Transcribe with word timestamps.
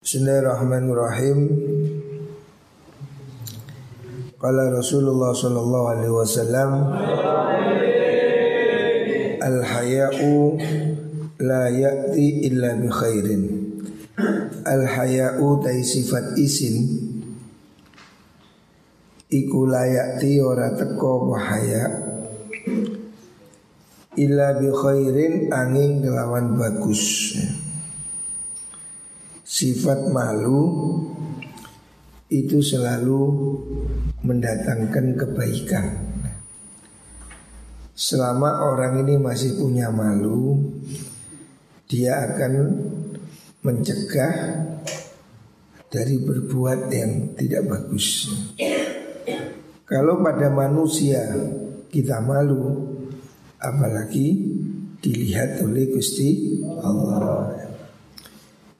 Bismillahirrahmanirrahim. 0.00 1.38
Qala 4.40 4.72
Rasulullah 4.72 5.36
sallallahu 5.36 5.86
alaihi 5.92 6.16
wasallam 6.16 6.70
Al 9.44 9.60
haya'u 9.60 10.56
la 11.44 11.68
ya'ti 11.68 12.48
illa 12.48 12.80
bi 12.80 12.88
khairin. 12.88 13.42
Al 14.64 14.88
haya'u 14.88 15.60
tai 15.60 15.84
sifat 15.84 16.32
isin 16.40 16.80
iku 19.28 19.68
layakti 19.68 20.40
ora 20.40 20.80
teko 20.80 21.28
bahaya 21.28 21.84
illa 24.16 24.56
bi 24.56 24.72
khairin 24.72 25.52
angin 25.52 26.00
kelawan 26.00 26.56
bagus 26.56 27.36
sifat 29.60 30.08
malu 30.08 30.64
itu 32.32 32.64
selalu 32.64 33.20
mendatangkan 34.24 35.20
kebaikan. 35.20 35.86
Selama 37.92 38.64
orang 38.64 39.04
ini 39.04 39.20
masih 39.20 39.60
punya 39.60 39.92
malu, 39.92 40.56
dia 41.84 42.24
akan 42.24 42.52
mencegah 43.60 44.64
dari 45.92 46.16
berbuat 46.24 46.88
yang 46.88 47.36
tidak 47.36 47.68
bagus. 47.68 48.32
Kalau 49.84 50.24
pada 50.24 50.48
manusia 50.48 51.20
kita 51.92 52.24
malu, 52.24 52.96
apalagi 53.60 54.56
dilihat 55.04 55.60
oleh 55.60 55.92
Gusti 55.92 56.56
Allah. 56.80 57.69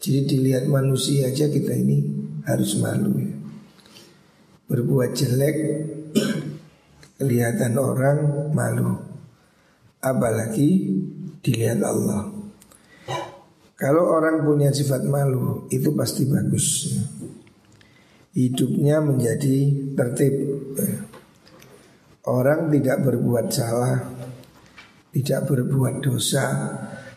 Jadi 0.00 0.24
dilihat 0.24 0.64
manusia 0.64 1.28
aja 1.28 1.44
kita 1.52 1.76
ini 1.76 2.00
harus 2.48 2.80
malu 2.80 3.20
ya. 3.20 3.36
Berbuat 4.64 5.12
jelek 5.12 5.56
kelihatan 7.20 7.76
orang 7.76 8.48
malu. 8.56 8.96
Apalagi 10.00 10.96
dilihat 11.44 11.84
Allah. 11.84 12.32
Kalau 13.76 14.08
orang 14.08 14.40
punya 14.40 14.72
sifat 14.72 15.04
malu 15.04 15.68
itu 15.68 15.92
pasti 15.92 16.24
bagus. 16.24 16.96
Hidupnya 18.32 19.04
menjadi 19.04 19.56
tertib. 19.96 20.34
Orang 22.24 22.72
tidak 22.72 23.04
berbuat 23.04 23.52
salah, 23.52 24.00
tidak 25.12 25.44
berbuat 25.44 26.00
dosa. 26.00 26.46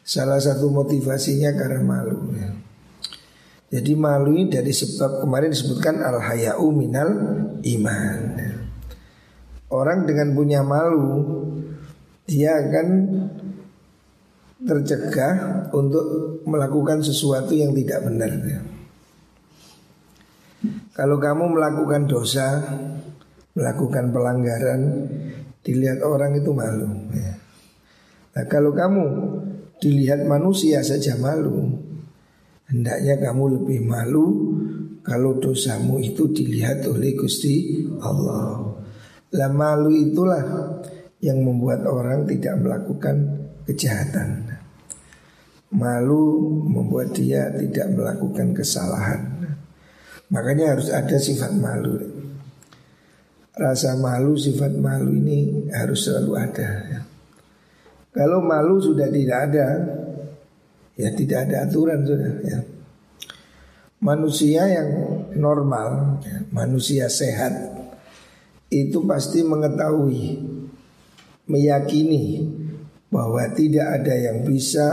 Salah 0.03 0.39
satu 0.39 0.67
motivasinya 0.67 1.55
karena 1.55 1.79
malu. 1.79 2.31
Jadi 3.73 3.97
malu 3.97 4.37
ini 4.37 4.53
dari 4.53 4.69
sebab 4.69 5.25
kemarin 5.25 5.49
disebutkan 5.49 5.97
al 6.05 6.21
hayau 6.21 6.69
minal 6.69 7.09
iman. 7.57 8.21
Orang 9.73 10.05
dengan 10.05 10.37
punya 10.37 10.61
malu 10.61 11.25
dia 12.29 12.53
akan 12.53 12.87
tercegah 14.61 15.33
untuk 15.73 16.05
melakukan 16.45 17.01
sesuatu 17.01 17.57
yang 17.57 17.73
tidak 17.73 18.05
benar. 18.05 18.29
Kalau 20.93 21.17
kamu 21.17 21.57
melakukan 21.57 22.05
dosa, 22.05 22.61
melakukan 23.57 24.13
pelanggaran, 24.13 24.81
dilihat 25.65 26.05
orang 26.05 26.37
itu 26.37 26.53
malu. 26.53 26.93
Nah 28.37 28.45
kalau 28.45 28.69
kamu 28.69 29.05
dilihat 29.81 30.29
manusia 30.29 30.85
saja 30.85 31.17
malu, 31.17 31.92
Hendaknya 32.73 33.21
kamu 33.21 33.61
lebih 33.61 33.85
malu 33.85 34.25
kalau 35.05 35.37
dosamu 35.37 36.01
itu 36.01 36.25
dilihat 36.33 36.81
oleh 36.89 37.13
Gusti 37.13 37.85
Allah. 38.01 38.65
Lah 39.29 39.51
malu 39.53 39.93
itulah 39.93 40.41
yang 41.21 41.37
membuat 41.45 41.85
orang 41.85 42.25
tidak 42.25 42.57
melakukan 42.57 43.45
kejahatan. 43.69 44.57
Malu 45.69 46.25
membuat 46.65 47.13
dia 47.13 47.53
tidak 47.53 47.93
melakukan 47.93 48.57
kesalahan. 48.57 49.21
Makanya 50.33 50.73
harus 50.73 50.89
ada 50.89 51.17
sifat 51.21 51.53
malu. 51.53 51.93
Rasa 53.53 53.93
malu, 54.01 54.33
sifat 54.33 54.73
malu 54.81 55.13
ini 55.13 55.69
harus 55.69 56.09
selalu 56.09 56.31
ada. 56.41 56.69
Kalau 58.09 58.41
malu 58.41 58.81
sudah 58.81 59.09
tidak 59.13 59.39
ada, 59.49 59.67
Ya 60.93 61.09
tidak 61.09 61.49
ada 61.49 61.65
aturan 61.65 62.05
sudah 62.05 62.33
ya. 62.45 62.59
Manusia 64.03 64.67
yang 64.67 64.89
normal, 65.39 66.19
ya, 66.27 66.43
manusia 66.51 67.07
sehat 67.07 67.71
itu 68.67 68.99
pasti 69.07 69.47
mengetahui, 69.47 70.43
meyakini 71.47 72.43
bahwa 73.07 73.47
tidak 73.55 74.03
ada 74.03 74.11
yang 74.11 74.43
bisa 74.43 74.83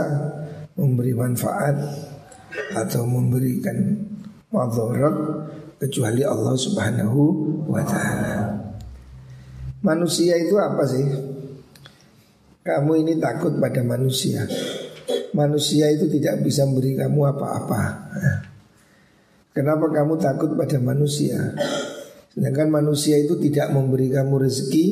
memberi 0.79 1.11
manfaat 1.11 1.75
atau 2.71 3.03
memberikan 3.03 3.99
madarat 4.47 5.15
kecuali 5.75 6.23
Allah 6.23 6.55
Subhanahu 6.55 7.21
wa 7.67 7.83
taala. 7.83 8.35
Manusia 9.83 10.39
itu 10.39 10.55
apa 10.55 10.87
sih? 10.87 11.03
Kamu 12.63 12.95
ini 12.95 13.19
takut 13.19 13.59
pada 13.59 13.83
manusia 13.83 14.47
manusia 15.31 15.87
itu 15.91 16.07
tidak 16.11 16.43
bisa 16.43 16.67
memberi 16.67 16.95
kamu 16.95 17.19
apa-apa. 17.35 17.81
Kenapa 19.51 19.91
kamu 19.91 20.15
takut 20.15 20.55
pada 20.55 20.79
manusia? 20.79 21.35
Sedangkan 22.31 22.71
manusia 22.71 23.19
itu 23.19 23.35
tidak 23.35 23.75
memberi 23.75 24.07
kamu 24.07 24.47
rezeki, 24.47 24.85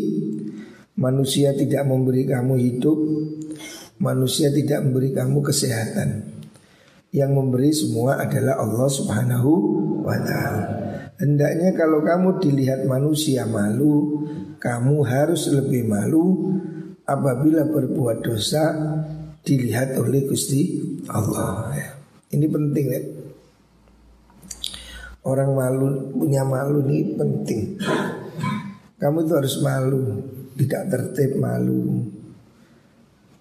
manusia 1.00 1.56
tidak 1.56 1.88
memberi 1.88 2.28
kamu 2.28 2.60
hidup, 2.60 3.00
manusia 4.04 4.52
tidak 4.52 4.84
memberi 4.84 5.16
kamu 5.16 5.40
kesehatan. 5.40 6.36
Yang 7.16 7.32
memberi 7.32 7.72
semua 7.72 8.20
adalah 8.20 8.60
Allah 8.60 8.90
Subhanahu 8.92 9.52
wa 10.04 10.20
taala. 10.28 10.64
Hendaknya 11.16 11.72
kalau 11.80 12.04
kamu 12.04 12.44
dilihat 12.44 12.84
manusia 12.84 13.48
malu, 13.48 14.28
kamu 14.60 15.08
harus 15.08 15.48
lebih 15.48 15.88
malu 15.88 16.52
apabila 17.08 17.64
berbuat 17.64 18.28
dosa 18.28 18.76
dilihat 19.48 19.96
oleh 19.96 20.28
Gusti 20.28 20.84
Allah. 21.08 21.72
Ini 22.28 22.46
penting 22.52 22.86
ya. 22.92 23.02
Orang 25.24 25.52
malu 25.52 26.16
punya 26.16 26.48
malu 26.48 26.80
ini 26.88 27.16
penting. 27.20 27.76
Kamu 29.00 29.28
itu 29.28 29.34
harus 29.36 29.56
malu, 29.60 30.04
tidak 30.56 30.92
tertib 30.92 31.36
malu, 31.36 32.08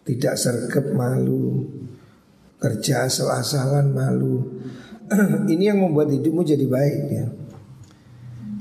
tidak 0.02 0.34
sergap 0.34 0.86
malu, 0.90 1.66
kerja 2.58 3.06
asal-asalan 3.06 3.94
malu. 3.94 4.58
ini 5.52 5.70
yang 5.70 5.78
membuat 5.82 6.10
hidupmu 6.10 6.42
jadi 6.42 6.66
baik 6.66 6.98
ya. 7.10 7.26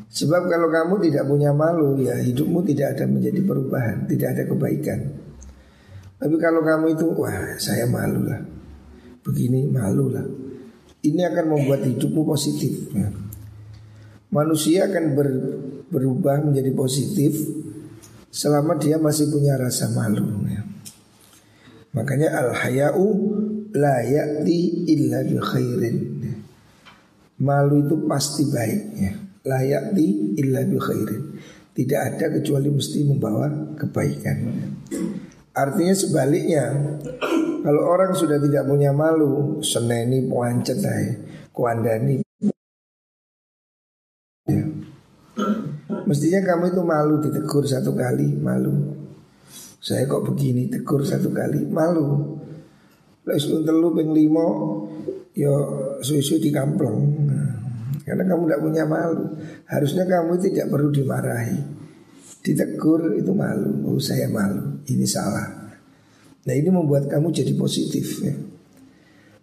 Sebab 0.08 0.50
kalau 0.50 0.70
kamu 0.74 0.98
tidak 1.10 1.30
punya 1.30 1.54
malu 1.54 2.00
ya 2.02 2.18
hidupmu 2.18 2.66
tidak 2.66 2.98
ada 2.98 3.06
menjadi 3.06 3.42
perubahan, 3.46 4.10
tidak 4.10 4.38
ada 4.38 4.44
kebaikan. 4.50 5.00
Tapi 6.18 6.36
kalau 6.42 6.66
kamu 6.66 6.98
itu 6.98 7.06
wah 7.14 7.54
saya 7.62 7.86
malu 7.86 8.26
lah 8.26 8.42
Begini 9.22 9.70
malu 9.70 10.10
lah 10.10 10.26
Ini 11.06 11.22
akan 11.30 11.46
membuat 11.54 11.86
hidupmu 11.86 12.26
positif. 12.26 12.90
Manusia 14.34 14.90
akan 14.90 15.06
ber, 15.16 15.30
berubah 15.88 16.44
menjadi 16.44 16.76
positif 16.76 17.32
Selama 18.38 18.78
dia 18.78 19.02
masih 19.02 19.34
punya 19.34 19.58
rasa 19.58 19.90
malu 19.98 20.46
ya. 20.46 20.62
Makanya 21.98 22.38
al-haya'u 22.38 23.08
la 23.74 24.06
ya'ti 24.06 24.86
illa 24.94 25.26
bi 25.26 25.42
khairin. 25.42 25.98
Malu 27.42 27.88
itu 27.88 27.96
pasti 28.06 28.46
baik 28.46 28.82
ya. 28.94 29.14
La 29.48 29.64
ya'ti 29.64 30.38
illa 30.38 30.62
bi 30.68 30.78
khairin 30.78 31.24
Tidak 31.74 31.98
ada 31.98 32.26
kecuali 32.38 32.70
mesti 32.70 33.02
membawa 33.10 33.74
kebaikan 33.74 34.38
ya. 34.46 34.68
Artinya 35.58 35.98
sebaliknya 35.98 36.64
Kalau 37.58 37.82
orang 37.90 38.14
sudah 38.14 38.38
tidak 38.38 38.70
punya 38.70 38.94
malu 38.94 39.60
Seneni 39.66 40.26
puancet 40.30 40.80
ay, 40.86 41.06
Kuandani. 41.50 42.22
Ya. 44.48 44.64
Mestinya 46.08 46.40
kamu 46.40 46.72
itu 46.72 46.82
malu 46.88 47.16
ditegur 47.20 47.68
satu 47.68 47.92
kali 47.92 48.38
Malu. 48.40 48.96
Saya 49.84 50.08
kok 50.08 50.24
begini 50.24 50.72
tegur 50.72 51.04
satu 51.04 51.34
kali 51.34 51.68
Malu. 51.68 52.40
Lalu 53.28 53.58
telu 53.68 53.90
ping 53.92 54.10
limo 54.16 54.48
Yo 55.38 55.54
susu 56.02 56.42
di 56.42 56.50
kamplong 56.50 57.28
Karena 58.08 58.24
kamu 58.24 58.48
tidak 58.48 58.64
punya 58.64 58.84
malu. 58.88 59.36
Harusnya 59.68 60.08
kamu 60.08 60.40
tidak 60.40 60.72
perlu 60.72 60.90
dimarahi. 60.96 61.60
Ditegur 62.40 63.20
itu 63.20 63.36
malu. 63.36 63.84
Oh 63.84 64.00
saya 64.00 64.32
malu. 64.32 64.80
Ini 64.88 65.04
salah 65.04 65.57
Nah 66.48 66.56
ini 66.56 66.72
membuat 66.72 67.12
kamu 67.12 67.36
jadi 67.36 67.52
positif 67.60 68.24
ya. 68.24 68.32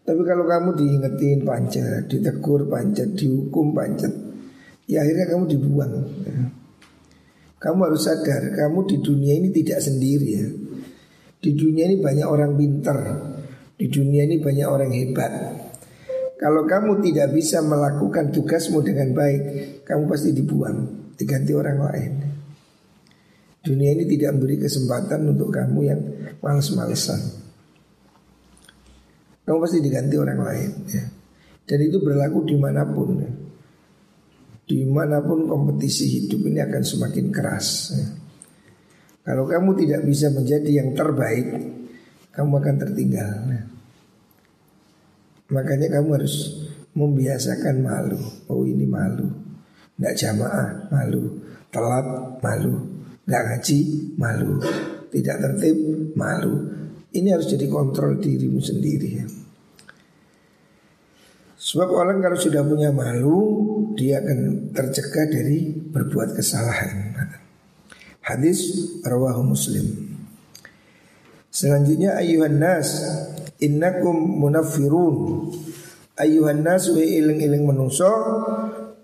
Tapi 0.05 0.21
kalau 0.25 0.49
kamu 0.49 0.73
diingetin 0.77 1.45
pancet, 1.45 2.09
ditegur 2.09 2.65
pancet, 2.69 3.13
dihukum 3.13 3.77
pancet, 3.77 4.13
ya 4.89 5.05
akhirnya 5.05 5.33
kamu 5.33 5.45
dibuang. 5.49 5.93
Kamu 7.61 7.81
harus 7.89 8.05
sadar, 8.05 8.53
kamu 8.53 8.85
di 8.89 8.97
dunia 9.01 9.33
ini 9.37 9.49
tidak 9.49 9.81
sendiri 9.81 10.29
ya. 10.29 10.45
Di 11.41 11.57
dunia 11.57 11.89
ini 11.89 12.01
banyak 12.01 12.29
orang 12.29 12.53
pinter, 12.57 12.99
di 13.77 13.89
dunia 13.89 14.29
ini 14.29 14.41
banyak 14.41 14.69
orang 14.69 14.93
hebat. 14.93 15.33
Kalau 16.37 16.69
kamu 16.69 17.01
tidak 17.01 17.33
bisa 17.33 17.65
melakukan 17.65 18.29
tugasmu 18.29 18.85
dengan 18.85 19.17
baik, 19.17 19.43
kamu 19.89 20.05
pasti 20.05 20.37
dibuang, 20.37 21.13
diganti 21.17 21.53
orang 21.57 21.79
lain. 21.81 22.34
Dunia 23.65 23.97
ini 23.97 24.05
tidak 24.05 24.37
memberi 24.37 24.61
kesempatan 24.61 25.25
untuk 25.33 25.49
kamu 25.49 25.81
yang 25.89 26.01
males-malesan. 26.45 27.17
Kamu 29.49 29.57
pasti 29.57 29.81
diganti 29.81 30.21
orang 30.21 30.41
lain 30.45 30.71
ya. 30.93 31.05
Dan 31.65 31.79
itu 31.81 31.97
berlaku 31.97 32.45
di 32.45 32.57
mana 32.61 32.85
pun 32.85 33.25
ya. 33.25 33.33
Di 34.69 34.85
mana 34.85 35.25
pun 35.25 35.49
kompetisi 35.49 36.05
hidup 36.13 36.45
ini 36.45 36.61
akan 36.61 36.83
semakin 36.85 37.27
keras 37.33 37.69
ya. 37.97 38.07
Kalau 39.25 39.49
kamu 39.49 39.73
tidak 39.81 40.05
bisa 40.05 40.29
menjadi 40.29 40.85
yang 40.85 40.93
terbaik 40.93 41.49
Kamu 42.37 42.61
akan 42.61 42.77
tertinggal 42.77 43.33
ya. 43.49 43.65
Makanya 45.49 45.89
kamu 45.89 46.09
harus 46.21 46.61
membiasakan 46.93 47.81
malu 47.81 48.21
Oh 48.53 48.69
ini 48.69 48.85
malu 48.85 49.25
Tidak 49.97 50.13
jamaah 50.13 50.93
malu 50.93 51.41
Telat 51.73 52.05
malu 52.45 52.94
Tidak 53.25 53.43
ngaji 53.49 53.79
malu. 54.21 54.61
Tidak 55.09 55.37
tertib 55.41 55.77
malu. 56.13 56.55
Ini 57.15 57.29
harus 57.33 57.49
jadi 57.49 57.65
kontrol 57.73 58.21
dirimu 58.21 58.61
sendiri 58.61 59.09
ya. 59.17 59.27
Sebab 61.65 61.89
orang 61.89 62.21
kalau 62.21 62.37
sudah 62.37 62.61
punya 62.61 62.93
malu 62.93 63.65
Dia 63.97 64.21
akan 64.21 64.69
tercegah 64.75 65.31
dari 65.33 65.73
berbuat 65.73 66.37
kesalahan. 66.37 67.17
Hadis 68.21 68.75
rawahu 69.01 69.55
muslim. 69.55 69.87
Selanjutnya 71.55 72.19
ayuhan 72.19 72.59
nas 72.59 72.99
Innakum 73.63 74.19
munafirun 74.43 75.49
Ayuhan 76.19 76.67
nas 76.67 76.91
wa 76.91 76.99
iling-iling 76.99 77.63
menungso 77.63 78.11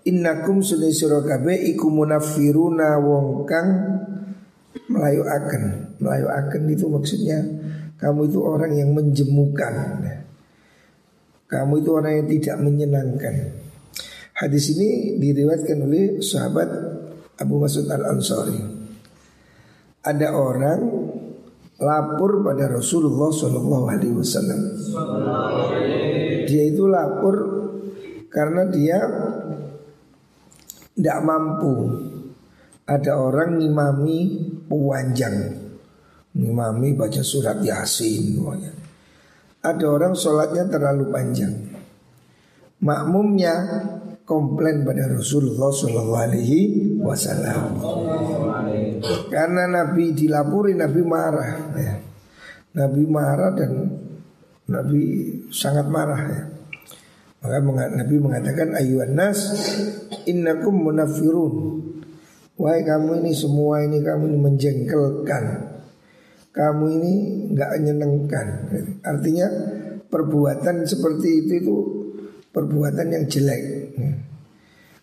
Innakum 0.03 0.59
sunni 0.59 0.91
surakabe 0.91 1.55
Iku 1.71 1.87
munafiruna 1.87 2.99
wong 2.99 3.47
kang 3.47 3.69
Melayu 4.91 5.23
akan 5.23 5.61
Melayu 6.03 6.27
akan 6.27 6.61
itu 6.67 6.85
maksudnya 6.91 7.39
kamu 8.01 8.27
itu 8.27 8.39
orang 8.41 8.71
yang 8.75 8.91
menjemukan 8.91 9.73
Kamu 11.47 11.73
itu 11.83 11.89
orang 11.91 12.13
yang 12.23 12.27
tidak 12.27 12.57
menyenangkan 12.59 13.35
Hadis 14.35 14.73
ini 14.75 15.21
diriwayatkan 15.21 15.77
oleh 15.79 16.19
sahabat 16.19 16.69
Abu 17.39 17.61
Mas'ud 17.61 17.87
al-Ansari 17.87 18.59
Ada 20.01 20.33
orang 20.33 20.81
lapor 21.81 22.45
pada 22.45 22.69
Rasulullah 22.69 23.33
Shallallahu 23.33 23.85
Alaihi 23.89 24.13
Wasallam. 24.13 24.61
Dia 26.45 26.63
itu 26.69 26.85
lapor 26.85 27.35
karena 28.29 28.69
dia 28.69 29.01
tidak 30.93 31.19
mampu. 31.25 31.73
Ada 32.91 33.15
orang 33.15 33.63
ngimami 33.63 34.19
pewanjang 34.67 35.61
Ngimami 36.31 36.95
baca 36.95 37.19
surat 37.19 37.59
Yasin 37.59 38.39
semuanya. 38.39 38.71
Ada 39.61 39.83
orang 39.83 40.15
sholatnya 40.15 40.63
terlalu 40.71 41.11
panjang. 41.11 41.53
Makmumnya 42.81 43.53
komplain 44.23 44.87
pada 44.87 45.11
Rasulullah 45.11 45.69
Shallallahu 45.69 46.23
Alaihi 46.23 46.59
Wasallam. 47.03 47.83
Karena 49.27 49.67
Nabi 49.67 50.15
dilapuri 50.15 50.71
Nabi 50.73 51.01
marah 51.03 51.51
ya. 51.75 51.93
Nabi 52.79 53.03
marah 53.11 53.51
dan 53.51 53.71
Nabi 54.71 55.01
sangat 55.51 55.91
marah 55.91 56.21
ya. 56.31 56.43
Maka 57.43 57.91
Nabi 57.91 58.15
mengatakan 58.23 58.71
ayuhan 58.79 59.19
nas 59.19 59.51
innakum 60.23 60.79
munafirun. 60.79 61.53
Wahai 62.61 62.85
kamu 62.85 63.25
ini 63.25 63.33
semua 63.33 63.81
ini 63.81 64.05
kamu 64.05 64.29
ini 64.29 64.37
menjengkelkan 64.37 65.71
kamu 66.51 66.85
ini 66.99 67.13
nggak 67.55 67.69
menyenangkan. 67.79 68.47
Artinya 69.07 69.47
perbuatan 70.11 70.83
seperti 70.83 71.47
itu 71.47 71.53
itu 71.63 71.75
perbuatan 72.51 73.07
yang 73.07 73.23
jelek. 73.31 73.63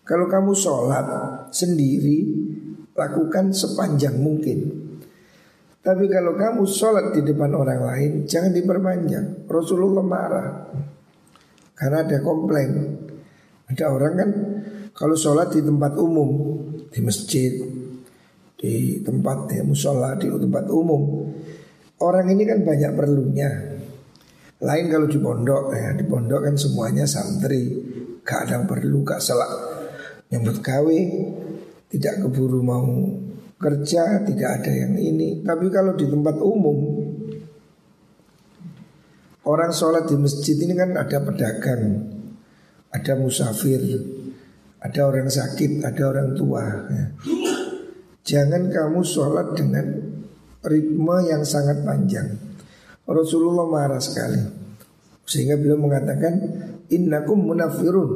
Kalau 0.05 0.29
kamu 0.29 0.53
sholat 0.53 1.05
sendiri 1.49 2.17
lakukan 2.93 3.49
sepanjang 3.49 4.17
mungkin. 4.21 4.77
Tapi 5.79 6.05
kalau 6.05 6.37
kamu 6.37 6.69
sholat 6.69 7.17
di 7.17 7.25
depan 7.25 7.49
orang 7.57 7.81
lain 7.81 8.11
jangan 8.29 8.53
diperpanjang. 8.53 9.49
Rasulullah 9.49 10.05
marah 10.05 10.69
karena 11.73 12.05
ada 12.05 12.17
komplain. 12.21 12.71
Ada 13.69 13.85
orang 13.89 14.13
kan 14.17 14.29
kalau 14.93 15.17
sholat 15.17 15.49
di 15.49 15.65
tempat 15.65 15.97
umum 15.97 16.29
di 16.89 16.99
masjid 17.05 17.53
di 18.59 18.99
tempat 18.99 19.47
ya 19.55 19.63
musola 19.63 20.19
di 20.19 20.27
tempat 20.27 20.65
umum. 20.67 21.31
Orang 21.99 22.27
ini 22.31 22.43
kan 22.43 22.63
banyak 22.63 22.91
perlunya. 22.95 23.51
Lain 24.59 24.85
kalau 24.91 25.07
di 25.07 25.19
pondok 25.19 25.71
ya, 25.71 25.95
di 25.95 26.03
pondok 26.03 26.43
kan 26.43 26.55
semuanya 26.59 27.07
santri, 27.07 27.79
gak 28.27 28.51
ada 28.51 28.67
perlu, 28.67 29.07
gak 29.07 29.23
selak 29.23 29.51
nyambut 30.29 30.59
kawe, 30.59 30.99
tidak 31.87 32.15
keburu 32.21 32.59
mau 32.59 32.87
kerja, 33.55 34.23
tidak 34.27 34.49
ada 34.59 34.71
yang 34.71 34.95
ini. 34.99 35.43
Tapi 35.43 35.71
kalau 35.71 35.95
di 35.95 36.05
tempat 36.07 36.35
umum, 36.43 36.77
orang 39.47 39.71
sholat 39.71 40.07
di 40.07 40.15
masjid 40.15 40.55
ini 40.59 40.75
kan 40.75 40.91
ada 40.95 41.17
pedagang, 41.23 41.83
ada 42.91 43.13
musafir, 43.15 43.79
ada 44.79 45.01
orang 45.03 45.27
sakit, 45.27 45.83
ada 45.83 46.03
orang 46.07 46.35
tua. 46.39 46.63
Ya. 46.87 47.05
Jangan 48.23 48.71
kamu 48.71 48.99
sholat 49.03 49.57
dengan 49.57 49.85
ritme 50.63 51.17
yang 51.27 51.43
sangat 51.43 51.83
panjang. 51.83 52.35
Rasulullah 53.03 53.67
marah 53.67 53.99
sekali. 53.99 54.39
Sehingga 55.25 55.59
beliau 55.59 55.81
mengatakan 55.81 56.33
innakum 56.93 57.41
munafirun. 57.41 58.11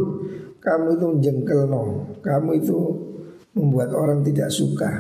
Kamu 0.64 0.96
itu 0.96 1.08
jengkel 1.20 1.68
no. 1.68 2.16
Kamu 2.24 2.50
itu 2.56 2.78
membuat 3.58 3.92
orang 3.92 4.24
tidak 4.24 4.48
suka. 4.48 4.92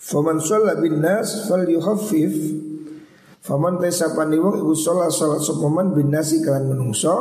Faman 0.00 0.42
sholat 0.42 0.82
bin 0.82 0.98
nas 0.98 1.46
fal 1.46 1.62
yuhaffif. 1.64 2.34
Faman 3.44 3.76
tesapani 3.76 4.40
wong 4.40 4.64
iku 4.64 4.72
sholat 4.72 5.12
sholat 5.12 5.40
sopaman 5.44 5.92
bin 5.92 6.10
nasi 6.10 6.40
kalian 6.40 6.72
menungso. 6.72 7.14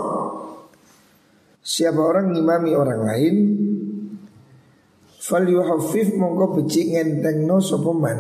Siapa 1.63 1.95
orang 2.03 2.35
ngimami 2.35 2.75
orang 2.75 3.01
lain 3.07 3.35
Fal 5.23 5.47
yuhafif 5.47 6.11
mongko 6.19 6.59
becik 6.59 6.91
ngentengno 6.91 7.63
sopeman 7.63 8.19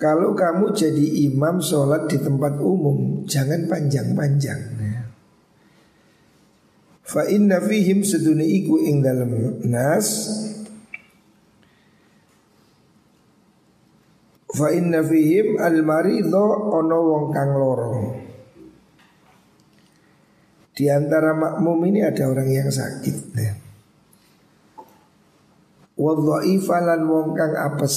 Kalau 0.00 0.32
kamu 0.32 0.72
jadi 0.72 1.28
imam 1.28 1.60
sholat 1.60 2.08
di 2.08 2.16
tempat 2.16 2.56
umum 2.56 3.28
Jangan 3.28 3.68
panjang-panjang. 3.68 4.74
Fa 7.04 7.28
inna 7.28 7.60
fihim 7.60 8.00
seduni 8.00 8.64
iku 8.64 8.80
ing 8.80 9.04
dalam 9.04 9.60
nas. 9.68 10.08
Fa 14.48 14.72
inna 14.72 15.04
fihim 15.04 15.60
al 15.60 15.84
maridho 15.84 16.72
ono 16.72 16.98
wong 17.04 17.24
kang 17.30 17.52
loro 17.52 18.23
Di 20.74 20.90
antara 20.90 21.30
makmum 21.38 21.78
ini 21.86 22.02
ada 22.02 22.26
orang 22.26 22.50
yang 22.50 22.66
sakit 22.66 23.16
ya. 23.38 23.54
Wadha'ifa 25.94 26.76
lan 26.82 27.06
wong 27.06 27.38
kang 27.38 27.54
apes. 27.54 27.96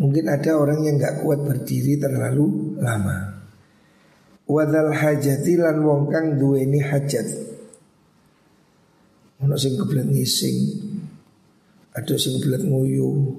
Mungkin 0.00 0.24
ada 0.28 0.56
orang 0.56 0.80
yang 0.88 0.96
gak 0.96 1.20
kuat 1.20 1.44
berdiri 1.44 2.00
terlalu 2.00 2.76
lama. 2.80 3.44
Wadal 4.48 4.96
hajati 4.96 5.60
lan 5.60 5.84
wong 5.84 6.08
kang 6.08 6.40
duweni 6.40 6.80
hajat. 6.80 7.46
Ono 9.44 9.52
sing 9.60 9.76
kebelet 9.76 10.08
ngising 10.08 10.56
Ada 11.92 12.16
sing 12.16 12.40
kebelet 12.40 12.64
nguyu 12.64 13.36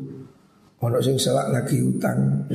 Ono 0.86 0.98
sing 1.02 1.18
selak 1.18 1.50
lagi 1.50 1.82
utang 1.82 2.46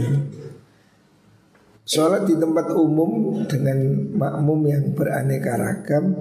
Sholat 1.93 2.25
di 2.25 2.41
tempat 2.41 2.73
umum 2.73 3.45
dengan 3.45 3.77
makmum 4.17 4.65
yang 4.65 4.97
beraneka 4.97 5.61
ragam 5.61 6.17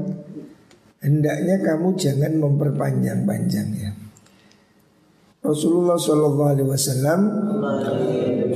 Hendaknya 0.99 1.63
kamu 1.63 1.95
jangan 1.95 2.33
memperpanjang-panjang 2.43 3.67
ya 3.79 3.91
Rasulullah 5.41 5.97
Shallallahu 5.97 6.51
Alaihi 6.53 6.69
Wasallam 6.69 7.21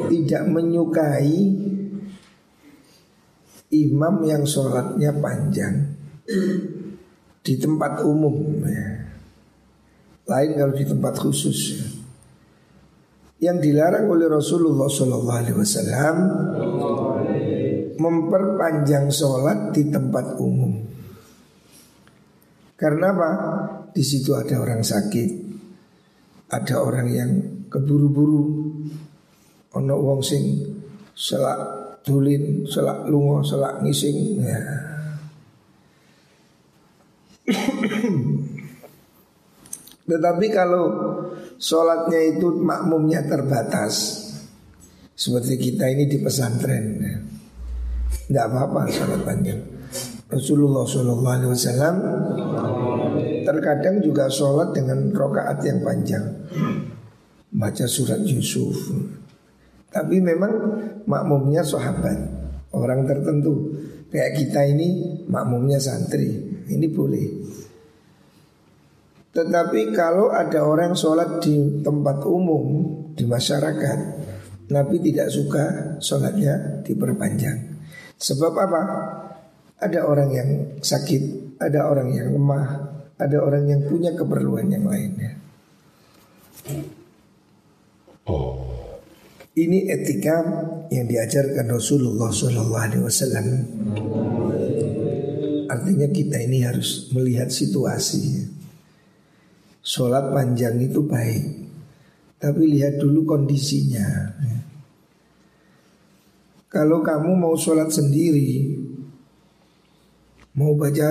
tidak 0.05 0.43
menyukai 0.45 1.34
imam 3.74 4.15
yang 4.22 4.45
sholatnya 4.45 5.10
panjang 5.17 5.98
di 7.41 7.53
tempat 7.57 8.05
umum. 8.05 8.62
Lain 10.25 10.50
kalau 10.57 10.74
di 10.77 10.86
tempat 10.86 11.13
khusus 11.17 11.57
ya. 11.74 11.86
Yang 13.45 13.57
dilarang 13.61 14.09
oleh 14.09 14.25
Rasulullah 14.25 14.89
Shallallahu 14.89 15.37
Alaihi 15.37 15.57
Wasallam 15.61 16.17
memperpanjang 18.01 19.13
sholat 19.13 19.69
di 19.69 19.85
tempat 19.93 20.41
umum. 20.41 20.81
Karena 22.73 23.13
apa? 23.13 23.31
Di 23.93 24.01
situ 24.01 24.33
ada 24.33 24.59
orang 24.59 24.81
sakit, 24.81 25.29
ada 26.51 26.75
orang 26.81 27.07
yang 27.13 27.31
keburu-buru, 27.69 28.43
ono 29.77 29.95
wong 29.95 30.25
sing 30.25 30.65
selak 31.13 32.01
tulin, 32.03 32.67
selak 32.67 33.07
lungo, 33.07 33.45
selak 33.45 33.79
ngising. 33.85 34.41
Ya. 34.43 34.61
Tetapi 40.05 40.45
kalau 40.53 40.85
sholatnya 41.57 42.38
itu 42.38 42.62
makmumnya 42.62 43.25
terbatas 43.25 44.21
Seperti 45.17 45.57
kita 45.57 45.89
ini 45.89 46.05
di 46.05 46.21
pesantren 46.21 47.01
Tidak 48.29 48.45
apa-apa 48.45 48.85
sholat 48.89 49.21
panjang. 49.25 49.62
Rasulullah 50.29 50.85
SAW 50.85 51.97
Terkadang 53.45 54.01
juga 54.01 54.25
sholat 54.25 54.74
dengan 54.74 55.13
rokaat 55.13 55.62
yang 55.62 55.85
panjang. 55.85 56.25
Baca 57.53 57.85
surat 57.85 58.25
Yusuf. 58.25 58.74
Tapi 59.93 60.17
memang 60.17 60.53
makmumnya 61.05 61.62
sahabat. 61.62 62.17
Orang 62.74 63.05
tertentu. 63.05 63.71
Kayak 64.09 64.31
kita 64.41 64.65
ini 64.65 65.21
makmumnya 65.29 65.77
santri. 65.77 66.25
Ini 66.65 66.89
boleh 66.89 67.25
tetapi 69.35 69.91
kalau 69.91 70.31
ada 70.31 70.63
orang 70.63 70.95
sholat 70.95 71.43
di 71.43 71.83
tempat 71.83 72.23
umum 72.23 72.87
di 73.19 73.27
masyarakat, 73.27 73.99
Nabi 74.71 74.95
tidak 75.03 75.27
suka 75.27 75.99
sholatnya 75.99 76.79
diperpanjang. 76.87 77.75
Sebab 78.15 78.53
apa? 78.55 78.81
Ada 79.75 80.07
orang 80.07 80.29
yang 80.31 80.49
sakit, 80.79 81.55
ada 81.59 81.83
orang 81.91 82.15
yang 82.15 82.31
lemah, 82.31 82.67
ada 83.19 83.37
orang 83.43 83.67
yang 83.67 83.83
punya 83.91 84.15
keperluan 84.15 84.71
yang 84.71 84.87
lainnya. 84.87 85.35
Oh. 88.31 88.63
Ini 89.55 89.87
etika 89.87 90.43
yang 90.91 91.11
diajarkan 91.11 91.75
Rasulullah 91.75 92.31
SAW. 92.31 93.51
Artinya 95.67 96.07
kita 96.07 96.39
ini 96.39 96.63
harus 96.63 97.11
melihat 97.11 97.51
situasi. 97.51 98.55
Sholat 99.85 100.33
panjang 100.33 100.81
itu 100.81 101.05
baik. 101.05 101.45
Tapi 102.41 102.61
lihat 102.65 102.97
dulu 102.97 103.21
kondisinya. 103.21 104.33
Kalau 106.73 107.05
kamu 107.05 107.37
mau 107.37 107.53
sholat 107.55 107.87
sendiri 107.93 108.81
Mau 110.55 110.71
baca 110.79 111.09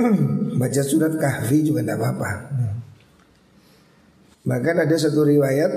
baca 0.60 0.82
surat 0.82 1.12
kahfi 1.20 1.60
juga 1.60 1.84
tidak 1.84 2.00
apa-apa. 2.00 2.30
Bahkan 4.48 4.76
ada 4.88 4.96
satu 4.96 5.28
riwayat 5.28 5.72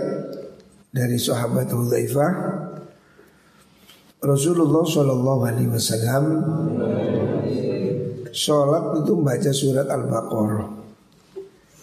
dari 0.95 1.19
sahabat 1.19 1.67
Hudzaifah 1.67 2.31
Rasulullah 4.23 4.83
Shallallahu 4.87 5.41
Alaihi 5.43 5.71
Wasallam 5.75 6.25
sholat 8.31 9.03
itu 9.03 9.11
membaca 9.11 9.51
surat 9.51 9.87
Al-Baqarah 9.91 10.80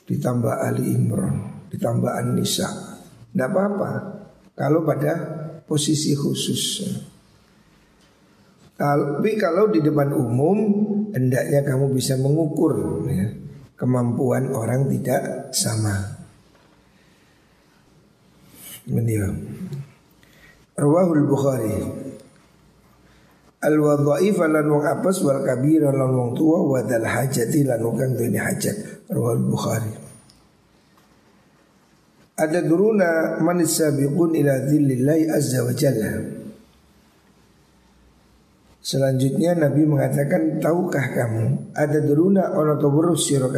ditambah 0.09 0.55
Ali 0.65 0.97
Imran, 0.97 1.69
ditambah 1.69 2.09
An-Nisa. 2.09 2.69
Tidak 3.29 3.49
apa-apa 3.53 3.91
kalau 4.57 4.83
pada 4.83 5.13
posisi 5.69 6.17
khusus. 6.17 6.81
Tapi 8.79 9.31
kalau 9.37 9.69
di 9.69 9.85
depan 9.85 10.17
umum 10.17 10.59
hendaknya 11.13 11.67
kamu 11.67 11.93
bisa 11.93 12.17
mengukur 12.17 13.05
ya, 13.11 13.29
kemampuan 13.77 14.49
orang 14.49 14.89
tidak 14.89 15.53
sama. 15.53 16.17
Menilai. 18.89 19.37
Rawahul 20.79 21.27
Bukhari. 21.29 22.08
Al 23.59 23.75
wadhaif 23.75 24.39
lan 24.39 24.71
wong 24.71 24.87
apes 24.87 25.19
wal 25.27 25.43
kabir 25.43 25.83
lan 25.83 25.99
wong 25.99 26.31
tua 26.39 26.63
wa 26.63 26.79
dal 26.87 27.03
hajati 27.03 27.67
lan 27.67 27.83
wong 27.83 27.97
kang 27.99 28.13
duwe 28.15 28.39
hajat. 28.39 29.07
Rawahul 29.11 29.45
Bukhari. 29.51 29.93
Ada 32.39 32.63
duruna 32.63 33.43
man 33.43 33.59
sabiqun 33.59 34.39
ila 34.39 34.63
dhillillahi 34.63 35.27
azza 35.27 35.67
wa 35.67 35.75
jalla. 35.75 36.39
Selanjutnya 38.79 39.59
Nabi 39.59 39.83
mengatakan 39.85 40.63
tahukah 40.63 41.13
kamu 41.13 41.75
ada 41.75 41.99
duruna 41.99 42.55
ono 42.55 42.79
to 42.79 42.89
weruh 42.89 43.19
sira 43.19 43.51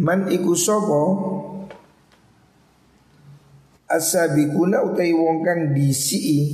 Man 0.00 0.30
iku 0.32 0.54
sapa 0.56 1.02
Asabikuna 3.90 4.86
utai 4.86 5.10
wong 5.10 5.42
kang 5.42 5.74
disi 5.74 6.46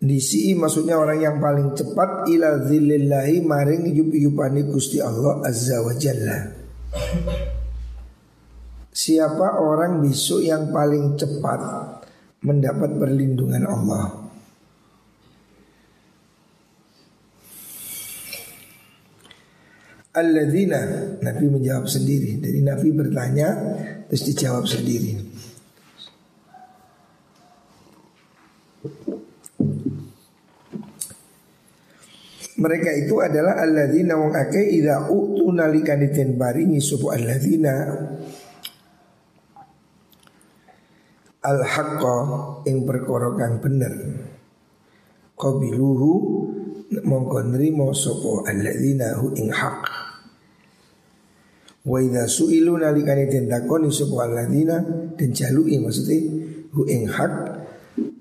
Disi 0.00 0.56
maksudnya 0.56 0.96
orang 0.96 1.20
yang 1.20 1.36
paling 1.44 1.76
cepat 1.76 2.24
ila 2.32 2.64
zillillahi 2.64 3.44
maring 3.44 3.84
yup-yupani 3.92 4.64
Gusti 4.64 4.96
Allah 4.96 5.44
Azza 5.44 5.76
wa 5.84 5.92
Jalla. 5.92 6.38
Siapa 8.88 9.60
orang 9.60 10.00
besok 10.00 10.40
yang 10.40 10.72
paling 10.72 11.20
cepat 11.20 11.60
mendapat 12.40 12.96
perlindungan 12.96 13.68
Allah? 13.68 14.19
Alladzina. 20.10 20.80
Nabi 21.22 21.44
menjawab 21.46 21.86
sendiri. 21.86 22.42
Jadi 22.42 22.58
Nabi 22.66 22.88
bertanya 22.90 23.48
Terus 24.10 24.26
dijawab 24.26 24.66
sendiri. 24.66 25.14
Mereka 32.58 32.90
itu 33.06 33.22
adalah 33.22 33.62
alladzina 33.62 34.18
wong 34.18 34.34
akeh 34.34 34.82
utu 35.14 35.46
nalikane 35.54 36.10
den 36.10 36.34
paringi 36.34 36.82
sapa 36.82 37.14
alladzina. 37.14 37.74
Al 41.46 41.62
haqqa 41.62 42.16
ing 42.66 42.82
perkara 42.82 43.30
kang 43.38 43.62
bener. 43.62 43.94
Qabiluhu 45.38 46.12
mongko 46.90 47.46
nrimo 47.54 47.94
sapa 47.94 48.50
alladzina 48.50 49.14
hu 49.22 49.30
ing 49.38 49.54
haq 49.54 49.82
wa 51.86 51.96
idza 52.02 52.26
suilu 52.26 52.74
nalikane 52.74 53.30
den 53.30 53.46
takoni 53.46 53.88
sapa 53.94 54.26
alladzina 54.26 54.82
den 55.14 55.30
jaluki 55.30 55.78
maksudnya 55.78 56.18
hu 56.74 56.82
ing 56.90 57.06
haq 57.06 57.34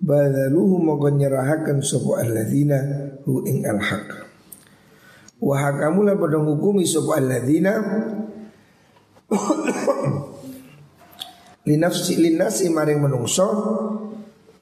badaluhu 0.06 0.78
mongko 0.78 1.18
nyerahaken 1.18 1.82
sapa 1.82 2.22
alladzina 2.22 2.78
hu 3.26 3.42
ing 3.50 3.66
al 3.66 3.82
haq 3.82 4.30
Wahakamu 5.40 6.04
lah 6.04 6.20
pada 6.20 6.36
hukumi 6.44 6.84
sopa 6.84 7.16
alladzina 7.16 7.80
linafsi 11.70 12.20
linasi 12.20 12.68
maring 12.68 13.00
menungso 13.00 13.48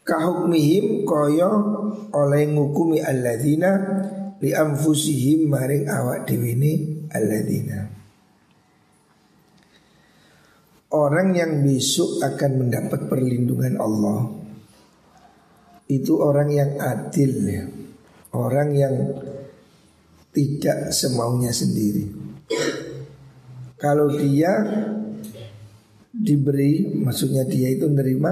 kahukmihim 0.08 1.04
koyo 1.04 1.52
oleh 2.16 2.48
ngukumi 2.48 3.04
alladzina 3.04 3.72
li 4.40 4.56
anfusihim 4.56 5.52
maring 5.52 5.92
awak 5.92 6.24
diwini 6.24 7.04
alladzina. 7.12 7.92
Orang 10.88 11.36
yang 11.36 11.68
besok 11.68 12.24
akan 12.24 12.52
mendapat 12.64 13.12
perlindungan 13.12 13.76
Allah. 13.76 14.32
Itu 15.92 16.24
orang 16.24 16.48
yang 16.48 16.80
adil 16.80 17.32
ya. 17.44 17.68
Orang 18.32 18.72
yang 18.72 18.96
tidak 20.32 20.96
semaunya 20.96 21.52
sendiri. 21.52 22.08
Kalau 23.76 24.16
dia 24.16 24.64
diberi, 26.16 26.88
maksudnya 27.04 27.44
dia 27.44 27.68
itu 27.68 27.84
menerima 27.92 28.32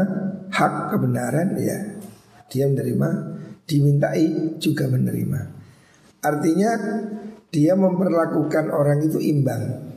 hak 0.55 0.95
kebenaran, 0.95 1.59
ya 1.59 1.99
dia 2.47 2.71
menerima, 2.71 3.09
dimintai 3.67 4.55
juga 4.63 4.87
menerima. 4.87 5.39
Artinya 6.23 6.71
Dia 7.55 7.71
memperlakukan 7.71 8.67
orang 8.67 8.99
itu 9.07 9.15
imbang. 9.15 9.95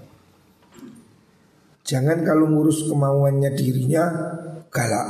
Jangan 1.82 2.22
kalau 2.22 2.46
ngurus 2.46 2.86
kemauannya 2.86 3.50
dirinya 3.58 4.04
galak. 4.70 5.08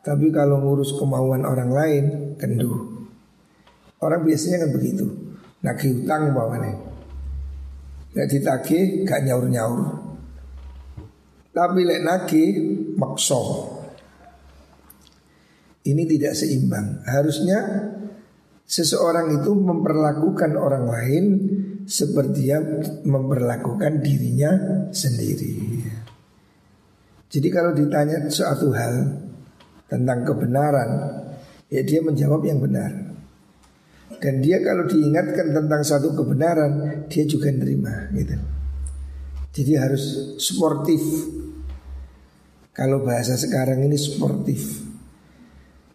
Tapi 0.00 0.32
kalau 0.32 0.64
ngurus 0.64 0.96
kemauan 0.96 1.44
orang 1.44 1.68
lain 1.68 2.04
kendu. 2.40 3.04
Orang 4.00 4.24
biasanya 4.24 4.64
kan 4.64 4.70
begitu. 4.72 5.04
Nagih 5.60 6.00
utang 6.00 6.32
bawahnya. 6.32 6.80
Gak 8.16 8.32
ditagih 8.32 9.04
gak 9.04 9.28
nyaur-nyaur. 9.28 10.00
Tapi 11.52 11.80
lek 11.84 12.00
nagih 12.08 12.50
makso. 12.96 13.68
Ini 15.80 16.02
tidak 16.04 16.36
seimbang. 16.36 17.00
Harusnya 17.08 17.58
seseorang 18.68 19.40
itu 19.40 19.50
memperlakukan 19.56 20.52
orang 20.54 20.84
lain 20.86 21.24
seperti 21.88 22.46
dia 22.46 22.62
memperlakukan 23.02 23.98
dirinya 24.04 24.52
sendiri. 24.94 25.82
Jadi 27.30 27.48
kalau 27.48 27.74
ditanya 27.74 28.26
suatu 28.30 28.70
hal 28.74 28.94
tentang 29.90 30.22
kebenaran, 30.22 30.90
ya 31.66 31.82
dia 31.82 32.02
menjawab 32.02 32.42
yang 32.46 32.62
benar. 32.62 33.10
Dan 34.20 34.44
dia 34.44 34.60
kalau 34.60 34.84
diingatkan 34.84 35.50
tentang 35.54 35.82
satu 35.82 36.12
kebenaran, 36.12 37.06
dia 37.08 37.24
juga 37.24 37.48
nerima 37.50 38.10
gitu. 38.12 38.36
Jadi 39.50 39.72
harus 39.74 40.36
sportif. 40.38 41.02
Kalau 42.70 43.02
bahasa 43.02 43.34
sekarang 43.34 43.82
ini 43.82 43.98
sportif. 43.98 44.90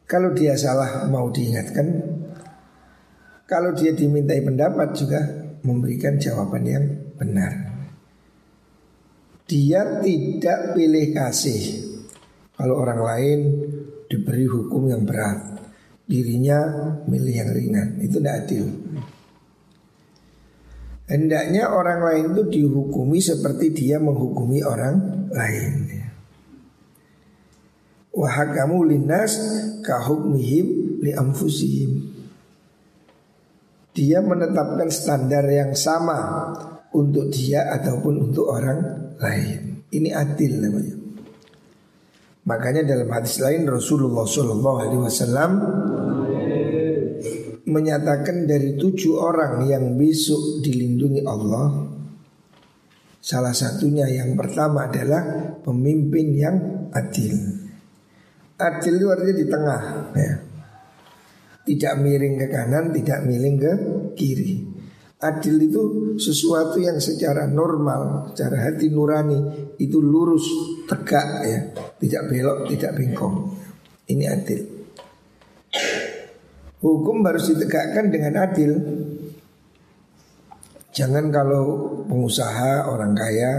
Kalau 0.06 0.38
dia 0.38 0.54
salah 0.54 1.10
mau 1.10 1.34
diingatkan, 1.34 1.88
kalau 3.50 3.74
dia 3.74 3.94
dimintai 3.94 4.42
pendapat 4.46 4.94
juga 4.94 5.22
memberikan 5.66 6.22
jawaban 6.22 6.64
yang 6.66 6.86
benar. 7.18 7.54
Dia 9.50 10.02
tidak 10.02 10.78
pilih 10.78 11.14
kasih. 11.14 11.62
Kalau 12.54 12.82
orang 12.82 13.02
lain 13.02 13.40
diberi 14.06 14.46
hukum 14.46 14.90
yang 14.90 15.06
berat, 15.06 15.62
dirinya 16.06 16.60
milih 17.10 17.36
yang 17.36 17.50
ringan, 17.54 17.88
itu 18.02 18.18
tidak 18.22 18.46
adil. 18.46 18.66
Hendaknya 21.06 21.70
orang 21.70 22.02
lain 22.02 22.26
itu 22.34 22.44
dihukumi 22.50 23.22
seperti 23.22 23.74
dia 23.74 24.02
menghukumi 24.02 24.66
orang 24.66 25.30
lain. 25.30 26.05
Wahakamu 28.16 28.88
linas 28.88 29.36
kahukmihim 29.84 31.00
li 31.04 31.12
amfusihim. 31.12 32.16
Dia 33.92 34.24
menetapkan 34.24 34.88
standar 34.88 35.44
yang 35.52 35.76
sama 35.76 36.52
untuk 36.96 37.28
dia 37.32 37.68
ataupun 37.76 38.32
untuk 38.32 38.48
orang 38.48 39.12
lain. 39.20 39.84
Ini 39.92 40.10
adil 40.16 40.64
namanya. 40.64 40.96
Makanya 42.46 42.88
dalam 42.88 43.10
hadis 43.12 43.40
lain 43.44 43.68
Rasulullah 43.68 44.24
Shallallahu 44.24 44.78
Alaihi 44.80 45.02
Wasallam 45.02 45.52
menyatakan 47.66 48.48
dari 48.48 48.78
tujuh 48.80 49.18
orang 49.18 49.66
yang 49.66 49.98
besok 49.98 50.62
dilindungi 50.62 51.26
Allah 51.26 51.96
Salah 53.26 53.58
satunya 53.58 54.06
yang 54.06 54.38
pertama 54.38 54.86
adalah 54.86 55.58
pemimpin 55.66 56.38
yang 56.38 56.58
adil 56.94 57.65
Adil 58.56 58.94
itu 58.96 59.08
artinya 59.12 59.36
di 59.36 59.48
tengah 59.52 59.82
ya. 60.16 60.34
Tidak 61.66 61.94
miring 61.98 62.36
ke 62.40 62.48
kanan, 62.48 62.94
tidak 62.94 63.26
miring 63.26 63.58
ke 63.58 63.74
kiri 64.14 64.62
Adil 65.18 65.58
itu 65.66 65.82
sesuatu 66.22 66.78
yang 66.78 67.02
secara 67.02 67.50
normal, 67.50 68.30
secara 68.32 68.70
hati 68.70 68.94
nurani 68.94 69.74
Itu 69.82 69.98
lurus, 69.98 70.46
tegak 70.86 71.28
ya 71.42 71.60
Tidak 71.98 72.30
belok, 72.30 72.70
tidak 72.70 72.94
bengkong 72.94 73.50
Ini 74.14 74.24
adil 74.30 74.62
Hukum 76.86 77.26
harus 77.26 77.50
ditegakkan 77.50 78.14
dengan 78.14 78.46
adil. 78.46 78.77
Jangan 80.94 81.34
kalau 81.34 81.66
pengusaha 82.06 82.86
orang 82.86 83.18
kaya 83.18 83.51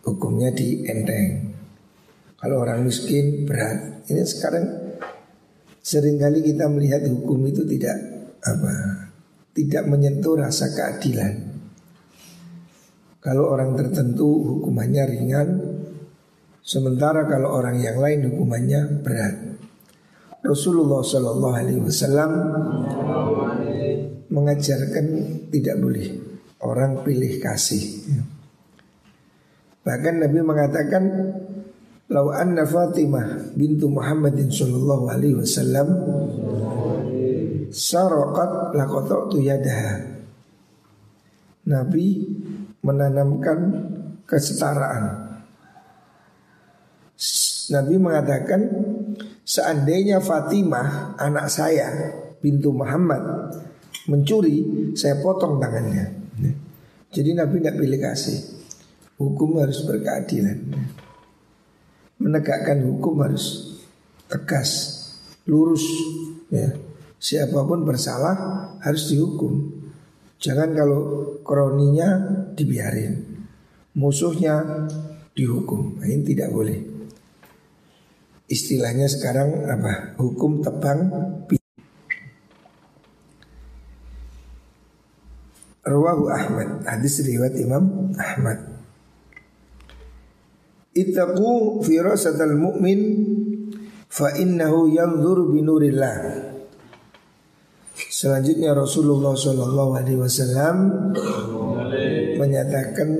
hukumnya 0.00 0.48
dienteng. 0.48 1.51
Kalau 2.42 2.58
orang 2.58 2.82
miskin 2.82 3.46
berat. 3.46 4.02
Ini 4.10 4.26
sekarang 4.26 4.66
sering 5.78 6.18
kali 6.18 6.42
kita 6.42 6.66
melihat 6.66 7.06
hukum 7.06 7.46
itu 7.46 7.62
tidak 7.62 7.94
apa 8.42 9.02
tidak 9.52 9.84
menyentuh 9.86 10.34
rasa 10.40 10.72
keadilan. 10.72 11.52
Kalau 13.22 13.54
orang 13.54 13.78
tertentu 13.78 14.58
hukumannya 14.58 15.04
ringan, 15.06 15.48
sementara 16.58 17.30
kalau 17.30 17.54
orang 17.54 17.78
yang 17.78 18.02
lain 18.02 18.26
hukumannya 18.32 18.80
berat. 19.06 19.36
Rasulullah 20.42 21.06
Shallallahu 21.06 21.54
Alaihi 21.54 21.78
Wasallam 21.86 22.30
mengajarkan 24.26 25.06
tidak 25.54 25.76
boleh 25.78 26.08
orang 26.66 27.06
pilih 27.06 27.38
kasih. 27.38 28.10
Bahkan 29.86 30.14
Nabi 30.18 30.38
mengatakan, 30.42 31.04
"Lau 32.12 32.28
anna 32.28 32.68
Fatimah 32.68 33.56
bintu 33.56 33.88
Muhammadin 33.88 34.52
Shallallahu 34.52 35.04
Alaihi 35.08 35.36
Wasallam 35.40 35.88
saraqat 37.72 38.76
tu 39.32 39.40
yadaha." 39.40 40.12
Nabi 41.62 42.06
menanamkan 42.84 43.58
kesetaraan. 44.28 45.32
Nabi 47.72 47.94
mengatakan 47.96 48.60
Seandainya 49.42 50.22
Fatimah 50.22 51.18
anak 51.18 51.50
saya 51.50 51.90
pintu 52.38 52.70
Muhammad 52.70 53.52
mencuri, 54.06 54.62
saya 54.94 55.18
potong 55.18 55.58
tangannya. 55.58 56.08
Jadi 57.12 57.36
Nabi 57.36 57.60
tidak 57.60 57.76
pilih 57.76 58.00
kasih. 58.00 58.38
Hukum 59.18 59.60
harus 59.60 59.84
berkeadilan. 59.84 60.58
Menegakkan 62.22 62.86
hukum 62.86 63.18
harus 63.26 63.76
tegas, 64.30 64.70
lurus. 65.44 65.82
Ya. 66.54 66.70
Siapa 67.18 67.66
pun 67.66 67.82
bersalah 67.82 68.34
harus 68.82 69.10
dihukum. 69.10 69.82
Jangan 70.42 70.74
kalau 70.74 71.00
kroninya 71.46 72.18
dibiarin, 72.54 73.46
musuhnya 73.94 74.86
dihukum. 75.34 76.02
Nah, 76.02 76.06
ini 76.10 76.22
tidak 76.26 76.50
boleh 76.50 76.78
istilahnya 78.52 79.08
sekarang 79.08 79.64
apa? 79.64 80.18
Hukum 80.20 80.60
tebang 80.60 81.08
Rawahu 85.82 86.30
Ahmad 86.30 86.86
Hadis 86.86 87.24
riwayat 87.26 87.58
Imam 87.58 88.14
Ahmad 88.14 88.81
Ittaqu 90.92 91.80
firasatal 91.84 92.56
mu'min 92.56 93.00
Fa 94.12 94.36
innahu 94.36 94.92
yanzur 94.92 95.48
binurillah 95.52 96.52
Selanjutnya 97.92 98.76
Rasulullah 98.76 99.32
Shallallahu 99.32 99.90
Alaihi 99.96 100.20
Wasallam 100.20 100.76
menyatakan 102.36 103.10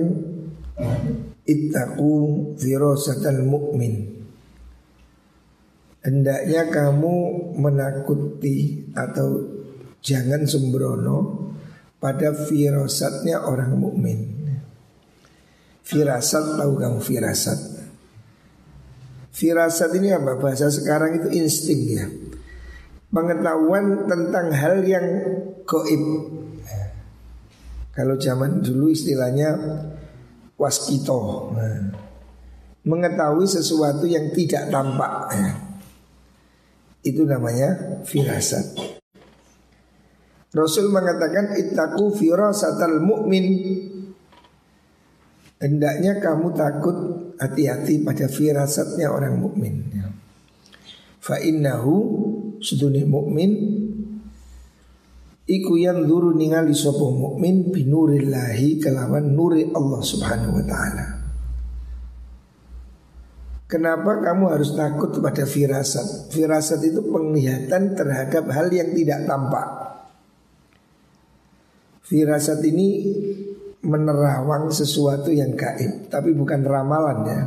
ittaqu 1.43 2.11
firasatal 2.61 3.41
mu'min 3.41 4.13
Hendaknya 6.03 6.67
kamu 6.67 7.15
menakuti 7.55 8.91
atau 8.91 9.39
jangan 10.03 10.43
sembrono 10.43 11.47
pada 12.03 12.35
firasatnya 12.35 13.47
orang 13.47 13.79
mukmin. 13.79 14.42
Firasat 15.83 16.55
tahu 16.55 16.79
kamu 16.79 16.99
firasat. 17.03 17.59
Firasat 19.35 19.91
ini 19.99 20.15
apa? 20.15 20.39
Bahasa 20.39 20.71
sekarang 20.71 21.19
itu 21.19 21.29
insting 21.35 21.81
ya. 21.91 22.05
Pengetahuan 23.13 24.07
tentang 24.07 24.47
hal 24.55 24.81
yang 24.87 25.05
goib. 25.67 26.03
Kalau 27.93 28.17
zaman 28.17 28.63
dulu 28.65 28.89
istilahnya 28.89 29.53
waskito. 30.57 31.53
Nah, 31.53 31.93
mengetahui 32.87 33.45
sesuatu 33.45 34.09
yang 34.09 34.33
tidak 34.33 34.73
tampak. 34.73 35.29
Ya. 35.35 35.51
Itu 37.05 37.27
namanya 37.27 38.01
firasat. 38.07 38.81
Rasul 40.53 40.89
mengatakan 40.89 41.57
ittaqu 41.57 42.13
firasatal 42.17 43.01
mu'min. 43.01 43.45
Hendaknya 45.63 46.19
kamu 46.19 46.51
takut 46.51 46.97
hati-hati 47.39 48.03
pada 48.03 48.27
firasatnya 48.27 49.07
orang 49.07 49.39
mukmin. 49.39 49.87
Fa 51.23 51.39
innahu 51.39 51.95
suduni 52.59 53.07
mukmin 53.07 53.51
Iku 55.43 55.75
yang 55.75 56.07
duru 56.07 56.31
ningali 56.35 56.71
sopo 56.71 57.11
mukmin 57.11 57.67
binurillahi 57.71 58.79
kelawan 58.79 59.35
nuri 59.35 59.67
Allah 59.75 59.99
subhanahu 60.03 60.55
wa 60.55 60.65
ta'ala 60.67 61.07
Kenapa 63.67 64.23
kamu 64.23 64.55
harus 64.55 64.71
takut 64.71 65.11
pada 65.19 65.43
firasat? 65.43 66.31
Firasat 66.31 66.79
itu 66.87 67.03
penglihatan 67.07 67.91
terhadap 67.95 68.47
hal 68.55 68.71
yang 68.71 68.95
tidak 68.95 69.27
tampak 69.27 69.67
Firasat 72.07 72.63
ini 72.63 72.87
menerawang 73.83 74.71
sesuatu 74.71 75.29
yang 75.29 75.53
gaib 75.53 76.07
Tapi 76.07 76.31
bukan 76.31 76.63
ramalan 76.63 77.19
ya 77.27 77.41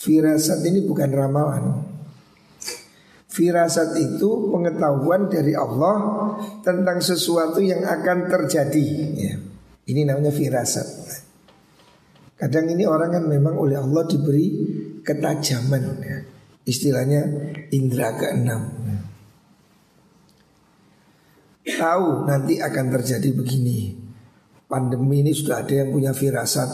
Firasat 0.00 0.60
ini 0.64 0.84
bukan 0.84 1.10
ramalan 1.12 1.94
Firasat 3.34 3.98
itu 3.98 4.46
pengetahuan 4.46 5.26
dari 5.26 5.58
Allah 5.58 5.98
tentang 6.62 7.02
sesuatu 7.02 7.58
yang 7.58 7.82
akan 7.82 8.30
terjadi. 8.30 8.86
Ya. 9.10 9.34
Ini 9.90 10.06
namanya 10.06 10.30
firasat. 10.30 10.86
Kadang 12.38 12.70
ini 12.70 12.86
orang 12.86 13.10
kan 13.10 13.24
memang 13.26 13.58
oleh 13.58 13.74
Allah 13.74 14.06
diberi 14.06 14.54
ketajaman. 15.02 15.82
Ya. 15.98 16.22
Istilahnya 16.62 17.22
indera 17.74 18.14
keenam. 18.14 18.70
Ya. 18.86 18.98
Tahu 21.74 22.30
nanti 22.30 22.62
akan 22.62 22.86
terjadi 22.94 23.34
begini. 23.34 24.03
Pandemi 24.64 25.20
ini 25.20 25.32
sudah 25.36 25.62
ada 25.62 25.74
yang 25.84 25.92
punya 25.92 26.12
firasat. 26.16 26.70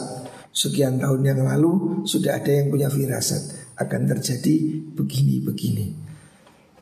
Sekian 0.51 0.99
tahun 0.99 1.23
yang 1.23 1.41
lalu 1.47 2.03
sudah 2.07 2.43
ada 2.43 2.51
yang 2.51 2.75
punya 2.75 2.91
firasat 2.91 3.75
akan 3.79 4.03
terjadi 4.11 4.55
begini-begini. 4.95 5.87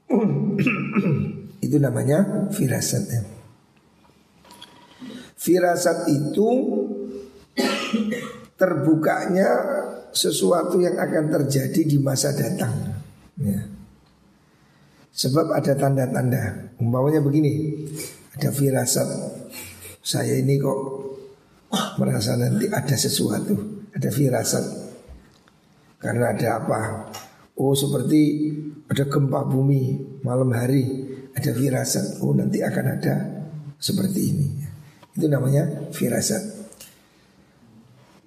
itu 1.66 1.76
namanya 1.76 2.48
firasat 2.48 3.04
ya. 3.12 3.22
Firasat 5.38 6.10
itu 6.10 6.48
terbukanya 8.60 9.48
sesuatu 10.10 10.80
yang 10.82 10.98
akan 10.98 11.24
terjadi 11.30 11.80
di 11.84 11.96
masa 12.00 12.34
datang. 12.34 12.74
Ya. 13.38 13.62
Sebab 15.14 15.50
ada 15.54 15.74
tanda-tanda. 15.74 16.74
Umpamanya 16.78 17.22
begini, 17.22 17.86
ada 18.34 18.50
firasat. 18.50 19.08
Saya 20.02 20.38
ini 20.38 20.56
kok 20.56 20.78
merasa 22.00 22.38
nanti 22.38 22.70
ada 22.70 22.96
sesuatu, 22.96 23.86
ada 23.92 24.08
firasat. 24.08 24.64
Karena 25.98 26.30
ada 26.32 26.62
apa? 26.62 26.80
Oh 27.58 27.74
seperti 27.74 28.54
ada 28.86 29.04
gempa 29.10 29.42
bumi 29.44 29.98
malam 30.22 30.54
hari, 30.54 30.86
ada 31.34 31.50
firasat. 31.50 32.22
Oh 32.22 32.30
nanti 32.32 32.62
akan 32.62 32.86
ada 32.98 33.14
seperti 33.76 34.20
ini. 34.30 34.48
Itu 35.18 35.26
namanya 35.26 35.90
firasat. 35.90 36.58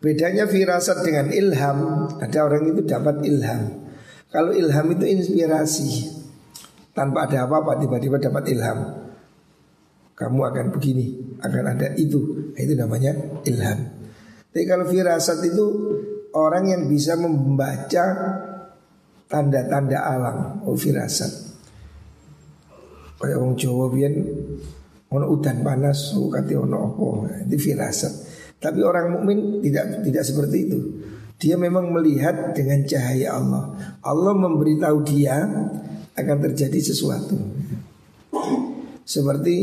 Bedanya 0.02 0.50
firasat 0.50 1.06
dengan 1.06 1.30
ilham, 1.30 2.10
ada 2.18 2.40
orang 2.42 2.74
itu 2.74 2.82
dapat 2.84 3.22
ilham. 3.22 3.86
Kalau 4.34 4.50
ilham 4.50 4.88
itu 4.98 5.06
inspirasi, 5.06 6.10
tanpa 6.92 7.30
ada 7.30 7.46
apa-apa 7.46 7.78
tiba-tiba 7.80 8.18
dapat 8.18 8.50
ilham. 8.50 9.01
Kamu 10.22 10.38
akan 10.54 10.70
begini, 10.70 11.18
akan 11.42 11.64
ada 11.66 11.98
itu. 11.98 12.54
Itu 12.54 12.78
namanya 12.78 13.18
ilham. 13.42 13.80
Tapi 14.54 14.64
kalau 14.70 14.86
firasat 14.86 15.42
itu 15.50 15.66
orang 16.38 16.70
yang 16.70 16.84
bisa 16.86 17.18
membaca 17.18 18.06
tanda-tanda 19.26 19.98
alam. 19.98 20.62
Oh 20.70 20.78
firasat. 20.78 21.50
Kayak 23.18 23.38
orang 23.42 23.58
Jawa 23.58 23.86
biyen 23.90 24.14
ono 25.10 25.26
udan 25.26 25.66
panas 25.66 26.14
oh 26.14 26.30
ono 26.30 26.78
apa. 26.86 27.42
Itu 27.50 27.58
firasat. 27.58 28.14
Tapi 28.62 28.80
orang 28.86 29.18
mukmin 29.18 29.66
tidak 29.66 30.06
tidak 30.06 30.22
seperti 30.22 30.70
itu. 30.70 30.80
Dia 31.42 31.58
memang 31.58 31.90
melihat 31.90 32.54
dengan 32.54 32.86
cahaya 32.86 33.42
Allah. 33.42 33.98
Allah 34.06 34.34
memberitahu 34.38 35.02
dia 35.02 35.42
akan 36.14 36.38
terjadi 36.46 36.94
sesuatu. 36.94 37.34
Seperti 39.02 39.56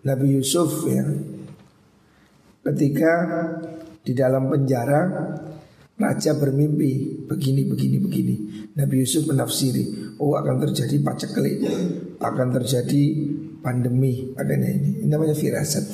Nabi 0.00 0.26
Yusuf 0.40 0.88
ya 0.88 1.04
ketika 2.64 3.12
di 4.04 4.12
dalam 4.16 4.48
penjara 4.48 5.00
Raja 6.00 6.32
bermimpi 6.32 7.20
begini, 7.28 7.68
begini, 7.68 8.00
begini. 8.00 8.34
Nabi 8.72 9.04
Yusuf 9.04 9.28
menafsiri, 9.28 10.16
oh 10.16 10.32
akan 10.32 10.56
terjadi 10.64 10.96
paceklik, 11.04 11.60
akan 12.16 12.48
terjadi 12.56 13.02
pandemi, 13.60 14.32
adanya 14.32 14.72
ini. 14.72 15.04
Ini 15.04 15.12
namanya 15.12 15.36
firasat. 15.36 15.84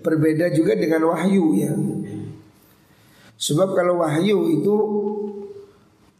Berbeda 0.00 0.56
juga 0.56 0.72
dengan 0.72 1.12
wahyu 1.12 1.44
ya. 1.52 1.72
Sebab 3.36 3.76
kalau 3.76 4.00
wahyu 4.00 4.48
itu 4.48 4.74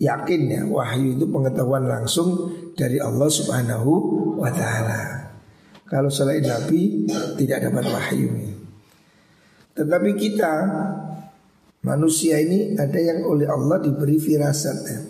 yakin 0.05 0.43
ya, 0.53 0.63
wahyu 0.69 1.17
itu 1.17 1.25
pengetahuan 1.25 1.89
langsung 1.89 2.53
dari 2.77 3.01
Allah 3.01 3.33
Subhanahu 3.33 3.93
wa 4.45 4.53
taala. 4.53 5.01
Kalau 5.89 6.13
selain 6.13 6.45
Nabi 6.45 7.09
tidak 7.41 7.69
dapat 7.71 7.85
wahyu. 7.89 8.31
Tetapi 9.75 10.11
kita 10.17 10.53
Manusia 11.85 12.41
ini 12.41 12.73
ada 12.81 12.97
yang 12.97 13.29
oleh 13.29 13.45
Allah 13.45 13.77
diberi 13.77 14.17
firasat 14.17 14.79
ya. 14.89 15.01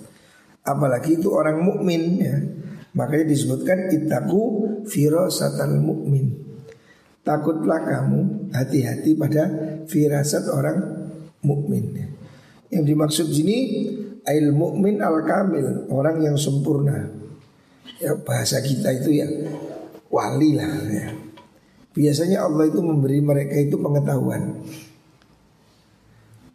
Apalagi 0.67 1.23
itu 1.23 1.31
orang 1.31 1.63
mukmin 1.63 2.19
ya. 2.19 2.35
Makanya 2.99 3.31
disebutkan 3.31 3.95
itaku 3.95 4.43
firasatan 4.83 5.79
mukmin. 5.79 6.35
Takutlah 7.23 7.79
kamu 7.79 8.51
hati-hati 8.51 9.15
pada 9.15 9.43
firasat 9.87 10.51
orang 10.51 10.79
mukmin 11.47 11.85
ya. 11.95 12.07
Yang 12.75 12.85
dimaksud 12.91 13.27
sini 13.31 13.59
ail 14.27 14.51
mukmin 14.51 14.99
al 14.99 15.23
kamil, 15.23 15.87
orang 15.95 16.27
yang 16.27 16.35
sempurna. 16.35 17.07
Ya 18.01 18.13
bahasa 18.19 18.59
kita 18.65 18.91
itu 19.01 19.21
ya 19.21 19.29
wali 20.11 20.57
lah 20.57 20.71
ya. 20.89 21.13
Biasanya 21.95 22.45
Allah 22.45 22.67
itu 22.67 22.81
memberi 22.83 23.23
mereka 23.23 23.55
itu 23.55 23.79
pengetahuan. 23.79 24.65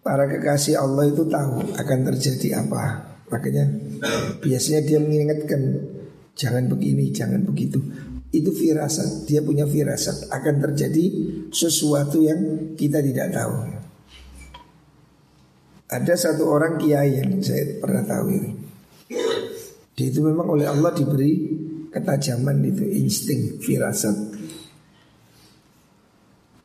Para 0.03 0.27
kekasih 0.27 0.79
Allah 0.79 1.07
itu 1.07 1.23
tahu 1.27 1.75
akan 1.75 1.99
terjadi 2.11 2.65
apa. 2.65 3.07
Makanya 3.29 3.65
biasanya 4.41 4.81
dia 4.83 4.99
mengingatkan 4.99 5.61
Jangan 6.39 6.71
begini, 6.71 7.11
jangan 7.11 7.43
begitu. 7.43 7.83
Itu 8.31 8.55
firasat, 8.55 9.27
dia 9.27 9.43
punya 9.43 9.67
firasat. 9.67 10.31
Akan 10.31 10.63
terjadi 10.63 11.11
sesuatu 11.51 12.23
yang 12.23 12.71
kita 12.79 13.03
tidak 13.03 13.35
tahu. 13.35 13.75
Ada 15.91 16.15
satu 16.15 16.47
orang 16.47 16.79
kiai 16.79 17.19
yang 17.19 17.43
saya 17.43 17.75
pernah 17.83 18.07
tahu 18.07 18.27
ini 18.31 18.68
Dia 19.99 20.07
itu 20.07 20.23
memang 20.23 20.47
oleh 20.47 20.63
Allah 20.63 20.95
diberi 20.95 21.59
ketajaman 21.91 22.63
itu 22.63 22.87
insting 22.87 23.59
firasat 23.59 24.15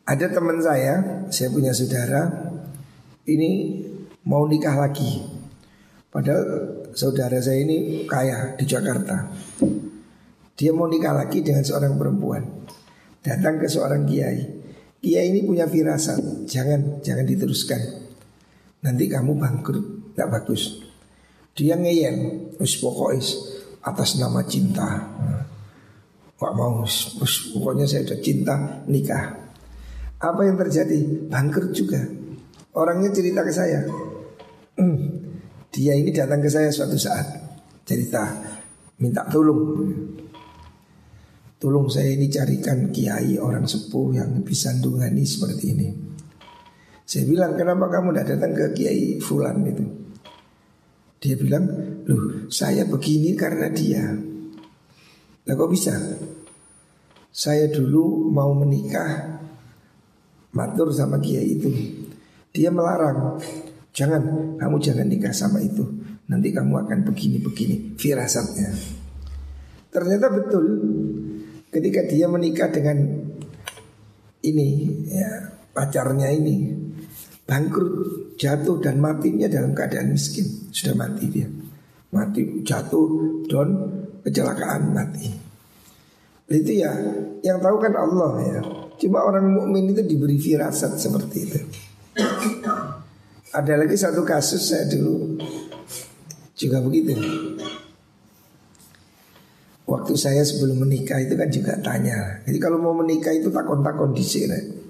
Ada 0.04 0.30
teman 0.30 0.62
saya, 0.62 1.26
saya 1.34 1.48
punya 1.50 1.74
saudara 1.74 2.28
ini 3.24 3.82
mau 4.28 4.44
nikah 4.44 4.76
lagi. 4.76 5.24
Padahal 6.12 6.44
saudara 6.92 7.40
saya 7.40 7.64
ini 7.64 8.04
kaya 8.04 8.52
di 8.54 8.68
Jakarta. 8.68 9.32
Dia 10.54 10.70
mau 10.76 10.86
nikah 10.86 11.16
lagi 11.16 11.40
dengan 11.40 11.64
seorang 11.64 11.96
perempuan. 11.96 12.44
Datang 13.24 13.58
ke 13.58 13.66
seorang 13.66 14.04
kiai. 14.04 14.44
Kiai 15.00 15.32
ini 15.32 15.40
punya 15.42 15.64
firasat, 15.64 16.44
jangan 16.46 17.00
jangan 17.00 17.24
diteruskan. 17.24 17.80
Nanti 18.84 19.08
kamu 19.08 19.40
bangkrut, 19.40 20.12
tidak 20.12 20.28
bagus. 20.36 20.83
Dia 21.54 21.78
ngeyel, 21.78 22.50
us 22.58 22.74
pokoknya 22.82 23.22
atas 23.86 24.18
nama 24.18 24.42
cinta. 24.42 25.06
Pak 26.34 26.52
mau, 26.58 26.82
pokoknya 27.54 27.86
saya 27.86 28.02
sudah 28.02 28.20
cinta 28.20 28.54
nikah. 28.90 29.38
Apa 30.18 30.40
yang 30.42 30.58
terjadi? 30.58 31.30
Bangkrut 31.30 31.70
juga. 31.70 32.02
Orangnya 32.74 33.14
cerita 33.14 33.46
ke 33.46 33.54
saya 33.54 33.86
hmm, 34.82 35.02
Dia 35.70 35.94
ini 35.94 36.10
datang 36.10 36.42
ke 36.42 36.50
saya 36.50 36.74
suatu 36.74 36.98
saat 36.98 37.26
Cerita 37.86 38.34
Minta 38.98 39.22
tolong 39.30 39.78
Tolong 41.54 41.86
saya 41.86 42.12
ini 42.12 42.26
carikan 42.26 42.90
kiai 42.90 43.38
orang 43.38 43.64
sepuh 43.64 44.18
yang 44.18 44.42
bisa 44.42 44.74
dungani 44.82 45.22
seperti 45.22 45.64
ini 45.70 45.88
Saya 47.06 47.30
bilang 47.30 47.54
kenapa 47.54 47.86
kamu 47.86 48.10
tidak 48.10 48.26
datang 48.34 48.52
ke 48.58 48.64
kiai 48.74 49.22
fulan 49.22 49.62
itu 49.62 50.03
Dia 51.24 51.40
bilang 51.40 51.64
Loh 52.04 52.52
saya 52.52 52.84
begini 52.84 53.32
karena 53.32 53.72
dia. 53.72 54.04
Lah 55.48 55.54
kok 55.56 55.72
bisa? 55.72 55.96
Saya 57.32 57.64
dulu 57.72 58.28
mau 58.28 58.52
menikah 58.52 59.40
Matur 60.54 60.92
sama 60.94 61.18
kiai 61.18 61.58
itu. 61.58 61.72
Dia 62.54 62.70
melarang 62.70 63.40
Jangan, 63.94 64.22
kamu 64.58 64.76
jangan 64.82 65.06
nikah 65.06 65.30
sama 65.30 65.62
itu. 65.62 65.86
Nanti 66.26 66.50
kamu 66.50 66.82
akan 66.82 66.98
begini-begini. 67.06 67.94
Firasatnya. 67.94 68.74
Ternyata 69.94 70.26
betul 70.34 70.66
ketika 71.70 72.02
dia 72.10 72.26
menikah 72.26 72.74
dengan 72.74 72.98
ini 74.42 74.68
ya 75.10 75.54
pacarnya 75.70 76.30
ini 76.34 76.83
bangkrut 77.44 78.36
jatuh 78.40 78.80
dan 78.80 78.98
matinya 79.00 79.46
dalam 79.48 79.76
keadaan 79.76 80.12
miskin. 80.12 80.44
Sudah 80.72 80.96
mati 80.96 81.24
dia. 81.28 81.48
Mati 82.12 82.64
jatuh 82.64 83.08
dan 83.48 83.68
kecelakaan 84.24 84.92
mati. 84.92 85.28
Itu 86.48 86.72
ya 86.72 86.92
yang 87.40 87.60
tahu 87.60 87.76
kan 87.80 87.94
Allah 87.96 88.32
ya. 88.44 88.60
Cuma 89.00 89.24
orang 89.26 89.50
mukmin 89.52 89.90
itu 89.90 90.04
diberi 90.04 90.38
firasat 90.38 90.96
seperti 90.96 91.38
itu. 91.44 91.60
Ada 93.54 93.74
lagi 93.78 93.96
satu 93.98 94.22
kasus 94.22 94.70
saya 94.70 94.86
dulu. 94.90 95.38
Juga 96.54 96.78
begitu. 96.82 97.14
Waktu 99.84 100.14
saya 100.16 100.40
sebelum 100.46 100.86
menikah 100.86 101.20
itu 101.20 101.34
kan 101.36 101.50
juga 101.50 101.74
tanya. 101.82 102.40
Jadi 102.46 102.58
kalau 102.62 102.80
mau 102.80 102.94
menikah 102.96 103.34
itu 103.34 103.52
takon-takon 103.52 104.16
di 104.16 104.24
sini 104.24 104.83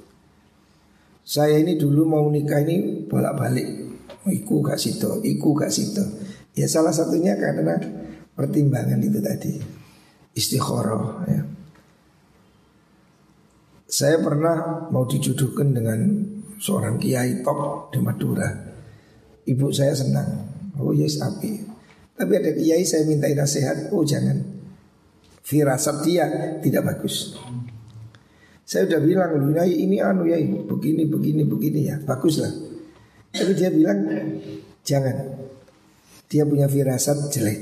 Saya 1.25 1.57
ini 1.57 1.81
dulu 1.81 2.05
mau 2.05 2.29
menikah 2.29 2.61
ini 2.61 3.09
bolak-balik. 3.09 3.83
Iku 4.25 4.65
gak 4.65 4.81
situ, 4.81 5.21
iku 5.21 5.53
gak 5.53 5.69
situ 5.69 6.01
Ya 6.55 6.71
salah 6.71 6.95
satunya 6.95 7.35
karena 7.35 7.75
pertimbangan 8.39 9.03
itu 9.03 9.19
tadi. 9.19 9.53
Istikharah 10.35 11.27
ya. 11.27 11.43
Saya 13.91 14.19
pernah 14.23 14.91
mau 14.91 15.07
dijodohkan 15.07 15.75
dengan 15.75 15.99
seorang 16.59 16.99
kiai 16.99 17.43
top 17.43 17.91
di 17.91 17.99
Madura. 18.03 18.51
Ibu 19.47 19.71
saya 19.75 19.95
senang. 19.95 20.51
Oh 20.75 20.91
yes 20.91 21.23
api 21.23 21.63
Tapi 22.15 22.33
ada 22.35 22.51
kiai 22.55 22.83
saya 22.87 23.07
minta 23.07 23.27
nasihat. 23.31 23.91
Oh 23.91 24.07
jangan. 24.07 24.39
Firasat 25.43 26.07
dia 26.07 26.27
tidak 26.63 26.87
bagus. 26.87 27.35
Saya 28.64 28.88
udah 28.88 29.00
bilang 29.05 29.31
lu 29.37 29.53
ini 29.53 30.00
anu 30.00 30.24
ya 30.24 30.40
begini 30.40 31.05
begini 31.05 31.42
begini 31.44 31.81
ya 31.85 31.96
bagus 32.00 32.40
lah. 32.40 32.53
Tapi 33.31 33.53
dia 33.53 33.68
bilang 33.68 34.00
jangan. 34.81 35.16
Dia 36.29 36.48
punya 36.48 36.66
firasat 36.66 37.31
jelek. 37.31 37.61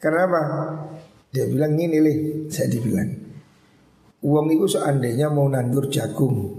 Karena 0.00 0.24
apa? 0.26 0.42
Dia 1.30 1.46
bilang 1.46 1.78
ini 1.78 1.98
lih, 2.02 2.18
saya 2.50 2.66
dibilang. 2.66 3.06
Uang 4.26 4.50
itu 4.50 4.66
seandainya 4.66 5.30
mau 5.30 5.46
nandur 5.46 5.86
jagung, 5.86 6.50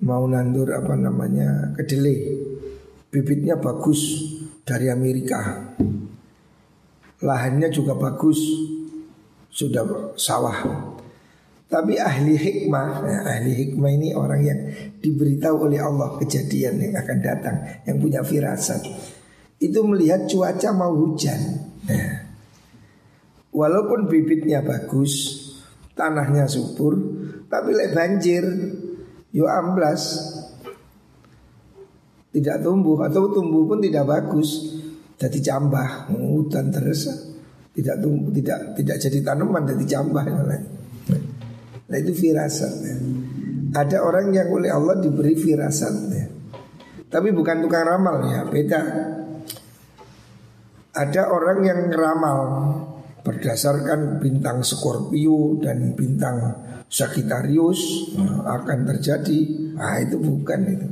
mau 0.00 0.24
nandur 0.24 0.72
apa 0.72 0.96
namanya 0.96 1.76
kedelai, 1.76 2.40
bibitnya 3.12 3.60
bagus 3.60 4.32
dari 4.64 4.88
Amerika, 4.88 5.74
lahannya 7.20 7.68
juga 7.68 7.94
bagus, 7.94 8.40
sudah 9.52 10.16
sawah. 10.16 10.95
Tapi 11.66 11.98
ahli 11.98 12.38
hikmah, 12.38 12.88
ya, 13.02 13.18
ahli 13.26 13.50
hikmah 13.50 13.90
ini 13.90 14.14
orang 14.14 14.40
yang 14.42 14.60
diberitahu 15.02 15.66
oleh 15.66 15.82
Allah 15.82 16.14
kejadian 16.22 16.78
yang 16.78 16.94
akan 16.94 17.18
datang, 17.18 17.56
yang 17.82 17.98
punya 17.98 18.22
firasat. 18.22 18.86
Itu 19.58 19.82
melihat 19.82 20.30
cuaca 20.30 20.70
mau 20.70 20.94
hujan. 20.94 21.40
Nah, 21.90 22.22
walaupun 23.50 24.06
bibitnya 24.06 24.62
bagus, 24.62 25.42
tanahnya 25.98 26.46
subur, 26.46 26.94
tapi 27.50 27.74
lek 27.74 27.98
banjir, 27.98 28.46
yo 29.34 29.50
amblas, 29.50 30.22
tidak 32.30 32.62
tumbuh 32.62 33.10
atau 33.10 33.26
tumbuh 33.34 33.66
pun 33.66 33.82
tidak 33.82 34.06
bagus, 34.06 34.78
jadi 35.18 35.38
cambah, 35.42 36.14
hutan 36.14 36.70
terus 36.70 37.34
tidak 37.76 38.00
tidak 38.32 38.58
tidak 38.72 38.96
jadi 38.96 39.18
tanaman 39.20 39.68
jadi 39.68 39.84
jambah 40.00 40.24
Nah 41.86 41.96
itu 41.96 42.12
firasat 42.12 42.74
ya. 42.82 42.96
Ada 43.76 44.02
orang 44.02 44.32
yang 44.32 44.48
oleh 44.50 44.70
Allah 44.72 44.98
diberi 44.98 45.36
firasat 45.36 45.94
ya. 46.10 46.26
Tapi 47.06 47.30
bukan 47.30 47.62
tukang 47.62 47.86
ramal 47.86 48.26
ya, 48.26 48.42
beda. 48.46 48.80
Ada 50.96 51.22
orang 51.28 51.58
yang 51.62 51.80
ramal 51.92 52.40
berdasarkan 53.22 54.18
bintang 54.18 54.64
Scorpio 54.64 55.60
dan 55.62 55.94
bintang 55.94 56.62
Sagittarius 56.86 58.14
nah, 58.16 58.58
akan 58.58 58.78
terjadi. 58.94 59.38
Ah 59.76 60.00
itu 60.02 60.18
bukan 60.18 60.60
itu. 60.66 60.88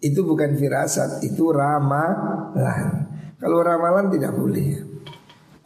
Itu 0.00 0.20
bukan 0.28 0.58
firasat, 0.60 1.24
itu 1.24 1.48
ramalan. 1.52 3.08
Kalau 3.40 3.58
ramalan 3.64 4.12
tidak 4.12 4.32
boleh 4.36 4.64
ya 4.64 4.82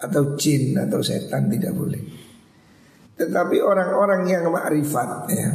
atau 0.00 0.34
jin 0.34 0.74
atau 0.80 1.00
setan 1.04 1.52
tidak 1.52 1.76
boleh. 1.76 2.19
Tetapi 3.20 3.60
orang-orang 3.60 4.24
yang 4.24 4.48
makrifat 4.48 5.28
ya. 5.28 5.52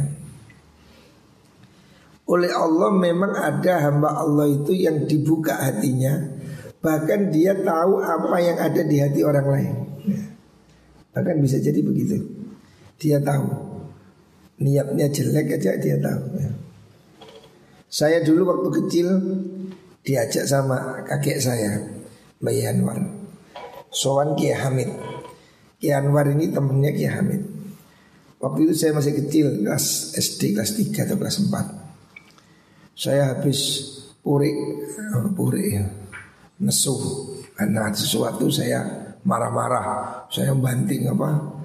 Oleh 2.30 2.54
Allah 2.54 2.94
memang 2.94 3.34
ada 3.34 3.90
hamba 3.90 4.22
Allah 4.22 4.46
itu 4.46 4.70
yang 4.70 5.02
dibuka 5.10 5.58
hatinya. 5.58 6.14
Bahkan 6.78 7.34
dia 7.34 7.58
tahu 7.58 7.98
apa 7.98 8.36
yang 8.38 8.58
ada 8.62 8.86
di 8.86 9.02
hati 9.02 9.26
orang 9.26 9.46
lain. 9.50 9.74
Ya. 10.06 10.22
Bahkan 11.18 11.42
bisa 11.42 11.58
jadi 11.58 11.82
begitu. 11.82 12.22
Dia 13.02 13.18
tahu. 13.18 13.50
Niatnya 14.62 15.10
jelek 15.10 15.58
aja 15.58 15.74
dia 15.74 15.98
tahu 15.98 16.22
ya. 16.38 16.50
Saya 17.90 18.22
dulu 18.22 18.46
waktu 18.46 18.68
kecil 18.82 19.08
Diajak 20.06 20.46
sama 20.46 21.02
kakek 21.02 21.42
saya 21.42 21.82
Mbak 22.38 22.54
Yanwar. 22.54 22.98
Sowan 23.90 24.38
Kiai 24.38 24.54
Hamid. 24.54 24.86
Kiai 25.82 25.98
Anwar 25.98 26.30
ini 26.30 26.54
temennya 26.54 26.94
Kiai 26.94 27.10
Hamid 27.10 27.55
Waktu 28.46 28.70
itu 28.70 28.74
saya 28.78 28.94
masih 28.94 29.18
kecil 29.26 29.66
Kelas 29.66 30.14
SD 30.14 30.54
kelas 30.54 30.78
3 30.78 31.06
atau 31.10 31.16
kelas 31.18 31.36
4 31.42 32.94
Saya 32.94 33.34
habis 33.34 33.58
puri 34.22 34.54
Puri 35.34 35.64
ya 35.74 35.84
Nesuh 36.62 37.34
Karena 37.58 37.90
sesuatu 37.90 38.46
saya 38.46 38.86
marah-marah 39.26 40.30
Saya 40.30 40.54
banting 40.54 41.10
apa 41.10 41.56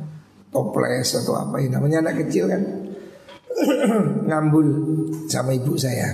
Toples 0.51 1.15
atau 1.15 1.39
apa 1.39 1.63
ini. 1.63 1.71
Namanya 1.71 2.03
anak 2.03 2.27
kecil 2.27 2.51
kan 2.51 2.61
Ngambul 4.27 4.67
sama 5.31 5.55
ibu 5.55 5.79
saya. 5.79 6.11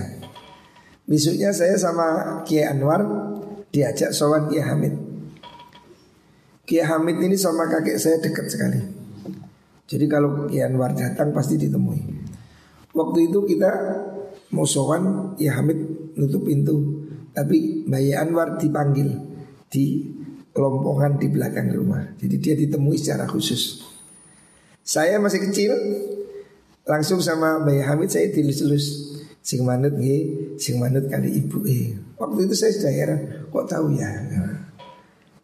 Besoknya 1.06 1.50
saya 1.50 1.74
sama 1.74 2.38
Kiai 2.46 2.70
Anwar 2.70 3.02
Diajak 3.74 4.14
sowan 4.14 4.46
Kiai 4.46 4.62
Hamid. 4.62 4.94
Kiai 6.64 6.86
Hamid 6.86 7.18
ini 7.18 7.34
sama 7.34 7.66
kakek 7.66 7.98
saya 7.98 8.16
dekat 8.22 8.46
sekali. 8.48 8.97
Jadi 9.88 10.04
kalau 10.04 10.44
Kiai 10.44 10.68
Anwar 10.68 10.92
datang 10.92 11.32
pasti 11.32 11.56
ditemui. 11.56 12.02
Waktu 12.92 13.32
itu 13.32 13.40
kita 13.48 13.70
mau 14.52 14.68
sowan 14.68 15.32
Kiai 15.40 15.48
Hamid 15.48 15.78
nutup 16.20 16.44
pintu, 16.44 17.08
tapi 17.32 17.88
Mbak 17.88 18.16
Anwar 18.20 18.48
dipanggil 18.60 19.08
di 19.72 20.12
kelompongan 20.52 21.16
di 21.16 21.26
belakang 21.32 21.72
rumah. 21.72 22.04
Jadi 22.20 22.36
dia 22.36 22.52
ditemui 22.52 23.00
secara 23.00 23.24
khusus. 23.24 23.80
Saya 24.84 25.16
masih 25.16 25.48
kecil, 25.48 25.72
langsung 26.84 27.24
sama 27.24 27.64
Mbak 27.64 27.84
Hamid 27.88 28.12
saya 28.12 28.28
dilus-lus 28.28 29.16
sing 29.40 29.64
manut 29.64 29.96
nggih, 29.96 30.60
sing 30.60 30.76
manut 30.76 31.08
kali 31.08 31.32
ibu 31.32 31.64
eh. 31.64 31.96
Waktu 32.20 32.44
itu 32.44 32.52
saya 32.52 32.72
sudah 32.76 32.92
heran, 32.92 33.20
kok 33.48 33.64
tahu 33.64 33.96
ya? 33.96 34.10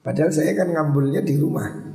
Padahal 0.04 0.28
saya 0.28 0.52
kan 0.52 0.68
ngambulnya 0.68 1.24
di 1.24 1.40
rumah. 1.40 1.93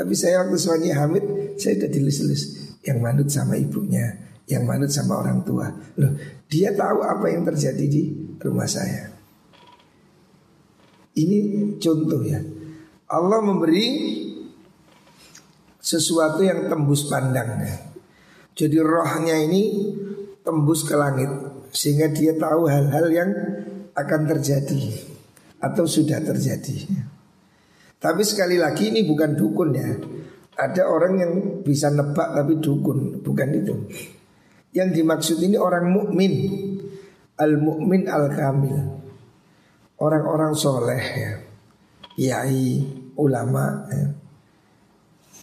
Tapi 0.00 0.16
saya 0.16 0.40
waktu 0.40 0.56
suami 0.56 0.88
Hamid, 0.88 1.24
saya 1.60 1.76
udah 1.76 1.90
dilus-lus. 1.92 2.72
Yang 2.80 2.98
manut 3.04 3.28
sama 3.28 3.60
ibunya, 3.60 4.16
yang 4.48 4.64
manut 4.64 4.88
sama 4.88 5.20
orang 5.20 5.44
tua. 5.44 5.68
Loh, 6.00 6.16
dia 6.48 6.72
tahu 6.72 7.04
apa 7.04 7.28
yang 7.28 7.44
terjadi 7.44 7.84
di 7.84 8.08
rumah 8.40 8.64
saya. 8.64 9.12
Ini 11.12 11.36
contoh 11.76 12.24
ya. 12.24 12.40
Allah 13.12 13.44
memberi 13.44 13.88
sesuatu 15.76 16.40
yang 16.40 16.72
tembus 16.72 17.04
pandangnya. 17.04 17.92
Jadi 18.56 18.80
rohnya 18.80 19.36
ini 19.36 19.92
tembus 20.40 20.88
ke 20.88 20.96
langit 20.96 21.28
sehingga 21.76 22.08
dia 22.08 22.32
tahu 22.40 22.64
hal-hal 22.72 23.06
yang 23.12 23.30
akan 23.92 24.20
terjadi 24.32 24.96
atau 25.60 25.84
sudah 25.84 26.24
terjadi. 26.24 26.88
Tapi 28.00 28.24
sekali 28.24 28.56
lagi 28.56 28.88
ini 28.88 29.04
bukan 29.04 29.36
dukun 29.36 29.70
ya. 29.76 29.92
Ada 30.56 30.88
orang 30.88 31.12
yang 31.20 31.32
bisa 31.60 31.92
nebak 31.92 32.32
tapi 32.32 32.56
dukun, 32.56 33.20
bukan 33.20 33.48
itu. 33.52 33.74
Yang 34.72 34.88
dimaksud 35.00 35.38
ini 35.44 35.60
orang 35.60 35.92
mukmin, 35.92 36.32
al 37.36 37.60
mukmin 37.60 38.08
al 38.08 38.32
kamil, 38.32 38.76
orang-orang 40.00 40.52
soleh 40.56 41.04
ya, 41.16 41.32
kiai, 42.16 42.80
ulama 43.20 43.84
ya. 43.92 44.08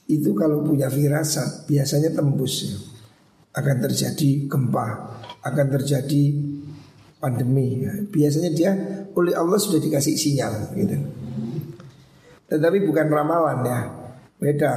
Itu 0.08 0.34
kalau 0.34 0.66
punya 0.66 0.90
firasat 0.90 1.70
biasanya 1.70 2.14
tembus 2.18 2.54
ya. 2.66 2.78
Akan 3.58 3.82
terjadi 3.82 4.46
gempa, 4.50 4.88
akan 5.46 5.68
terjadi 5.78 6.24
pandemi. 7.22 7.86
Ya. 7.86 7.94
Biasanya 8.06 8.52
dia 8.54 8.72
oleh 9.18 9.34
Allah 9.34 9.58
sudah 9.58 9.82
dikasih 9.82 10.14
sinyal 10.14 10.78
gitu. 10.78 11.17
Tetapi 12.48 12.78
bukan 12.88 13.08
ramalan 13.12 13.60
ya 13.68 13.80
Beda 14.40 14.74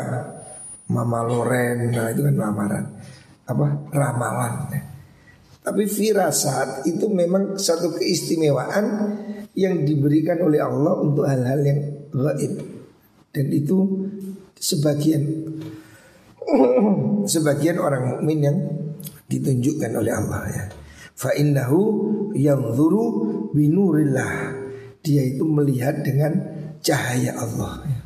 Mama 0.90 1.22
Loren, 1.22 1.94
nah 1.94 2.10
itu 2.10 2.26
kan 2.26 2.34
lamaran 2.34 2.84
Apa? 3.46 3.66
Ramalan 3.94 4.54
ya. 4.74 4.82
Tapi 5.60 5.84
firasat 5.84 6.88
itu 6.88 7.06
memang 7.12 7.60
satu 7.60 7.92
keistimewaan 7.94 8.84
yang 9.52 9.84
diberikan 9.84 10.40
oleh 10.40 10.56
Allah 10.56 10.96
untuk 10.98 11.28
hal-hal 11.28 11.60
yang 11.60 11.80
gaib. 12.10 12.54
Dan 13.30 13.46
itu 13.52 14.08
sebagian 14.56 15.22
sebagian 17.32 17.76
orang 17.76 18.16
mukmin 18.16 18.38
yang 18.40 18.58
ditunjukkan 19.28 19.92
oleh 19.94 20.12
Allah 20.16 20.42
ya. 20.48 20.64
Fa 21.12 21.36
innahu 21.36 21.80
yanzuru 22.32 23.04
binurillah. 23.52 24.56
Dia 25.00 25.22
itu 25.28 25.44
melihat 25.44 26.00
dengan 26.00 26.32
cahaya 26.80 27.36
Allah 27.36 27.84
ya. 27.84 28.00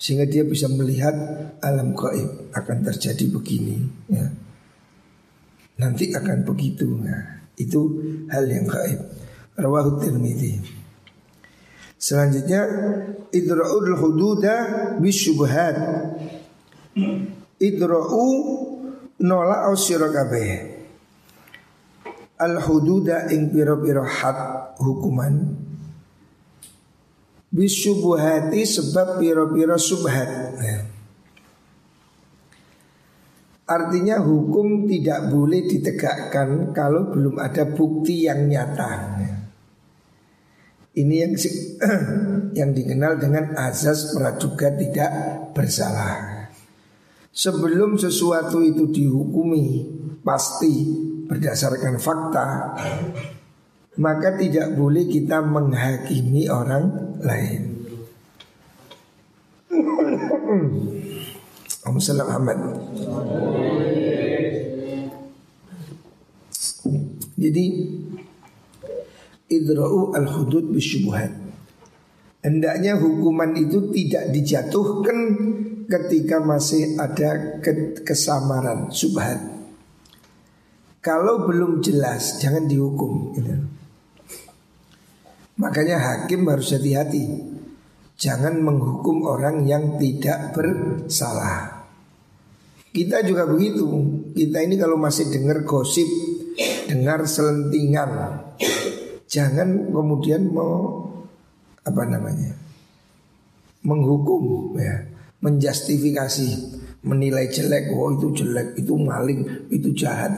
Sehingga 0.00 0.24
dia 0.24 0.48
bisa 0.48 0.64
melihat 0.72 1.12
alam 1.60 1.92
gaib 1.92 2.52
akan 2.56 2.78
terjadi 2.88 3.28
begini 3.28 3.84
ya. 4.08 4.24
Nanti 5.80 6.12
akan 6.12 6.44
begitu. 6.44 6.88
Nah, 6.88 7.44
itu 7.56 7.80
hal 8.32 8.48
yang 8.48 8.64
gaib. 8.64 9.00
Rawahu 9.60 10.00
Tirmidzi. 10.00 10.80
Selanjutnya 12.00 12.64
idra'ul 13.28 13.92
hududa 13.92 14.56
bisyubhat. 15.04 15.76
Idra'u 17.60 18.28
nola 19.20 19.68
au 19.68 19.76
kabeh. 19.76 20.48
Al 22.40 22.56
hududa 22.56 23.28
ing 23.36 23.52
piro-piro 23.52 24.00
had 24.00 24.72
hukuman 24.80 25.68
bisyubuhati 27.50 28.62
sebab 28.62 29.18
piro-piro 29.18 29.76
subhat. 29.76 30.30
Nah. 30.56 30.82
Artinya 33.70 34.18
hukum 34.18 34.90
tidak 34.90 35.30
boleh 35.30 35.62
ditegakkan 35.70 36.74
kalau 36.74 37.06
belum 37.14 37.38
ada 37.38 37.70
bukti 37.70 38.26
yang 38.26 38.50
nyata. 38.50 39.22
Ini 40.90 41.14
yang 41.22 41.34
yang 42.58 42.70
dikenal 42.74 43.22
dengan 43.22 43.54
azas 43.54 44.10
praduga 44.10 44.74
tidak 44.74 45.10
bersalah. 45.54 46.50
Sebelum 47.30 47.94
sesuatu 47.94 48.58
itu 48.58 48.90
dihukumi 48.90 49.86
pasti 50.26 50.90
berdasarkan 51.30 51.94
fakta, 52.02 52.46
maka 53.98 54.38
tidak 54.38 54.78
boleh 54.78 55.10
kita 55.10 55.42
menghakimi 55.42 56.46
orang 56.46 57.16
lain. 57.18 57.62
Allahumma 61.80 62.22
Ahmad. 62.28 62.58
Jadi 67.40 67.64
idra'u 69.48 70.12
al-hudud 70.12 70.70
bisyubuhat. 70.70 71.32
Hendaknya 72.40 72.96
hukuman 72.96 73.52
itu 73.56 73.92
tidak 73.92 74.32
dijatuhkan 74.32 75.18
ketika 75.88 76.40
masih 76.40 76.96
ada 76.96 77.60
kesamaran 78.04 78.92
subhat. 78.92 79.40
Kalau 81.00 81.48
belum 81.48 81.80
jelas 81.80 82.38
jangan 82.44 82.68
dihukum 82.68 83.32
gitu. 83.36 83.79
Makanya 85.60 86.00
hakim 86.00 86.48
harus 86.48 86.72
hati-hati. 86.72 87.28
Jangan 88.16 88.64
menghukum 88.64 89.28
orang 89.28 89.68
yang 89.68 90.00
tidak 90.00 90.56
bersalah. 90.56 91.84
Kita 92.90 93.22
juga 93.22 93.44
begitu. 93.46 93.86
Kita 94.32 94.64
ini 94.64 94.74
kalau 94.74 94.98
masih 94.98 95.30
dengar 95.30 95.62
gosip 95.62 96.10
Dengar 96.90 97.22
selentingan 97.22 98.42
Jangan 99.30 99.94
kemudian 99.94 100.50
mau 100.50 101.06
Apa 101.86 102.02
namanya 102.02 102.50
Menghukum 103.86 104.74
ya. 104.74 105.06
Menjustifikasi 105.38 106.48
Menilai 107.06 107.46
jelek 107.46 107.94
Oh 107.94 108.10
itu 108.10 108.42
jelek, 108.42 108.76
itu 108.76 108.92
maling, 108.92 109.70
itu 109.72 109.88
jahat. 109.96 110.36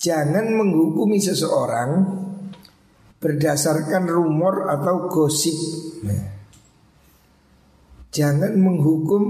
Jangan 0.00 0.48
menghukumi 0.48 1.20
seseorang 1.20 2.24
Berdasarkan 3.16 4.06
rumor 4.06 4.68
atau 4.68 5.08
gosip. 5.08 5.56
Ya. 6.04 6.36
Jangan 8.12 8.56
menghukum 8.56 9.22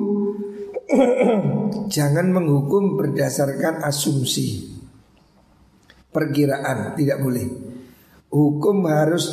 Jangan 1.96 2.30
menghukum 2.30 2.94
berdasarkan 2.94 3.82
asumsi. 3.82 4.78
Perkiraan 6.10 6.94
tidak 6.94 7.18
boleh. 7.20 7.46
Hukum 8.30 8.86
harus 8.86 9.26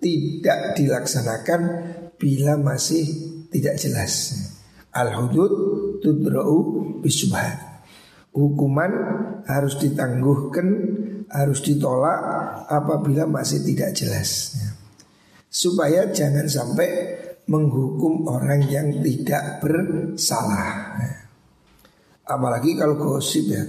tidak 0.00 0.76
dilaksanakan 0.76 1.60
Bila 2.14 2.56
masih 2.56 3.04
tidak 3.52 3.76
jelas. 3.76 4.32
Al-hudud 4.94 5.52
tudra'u 6.00 6.58
bisubhat. 7.02 7.84
Hukuman 8.32 8.90
harus 9.44 9.76
ditangguhkan 9.76 10.66
Harus 11.30 11.64
ditolak 11.64 12.18
apabila 12.68 13.24
masih 13.24 13.64
tidak 13.64 13.96
jelas 13.96 14.58
Supaya 15.48 16.10
jangan 16.10 16.50
sampai 16.50 16.88
menghukum 17.46 18.24
orang 18.26 18.64
yang 18.66 18.88
tidak 19.04 19.60
bersalah. 19.60 20.96
Apalagi 22.24 22.74
kalau 22.74 22.96
gosip 22.96 23.52
ya. 23.52 23.62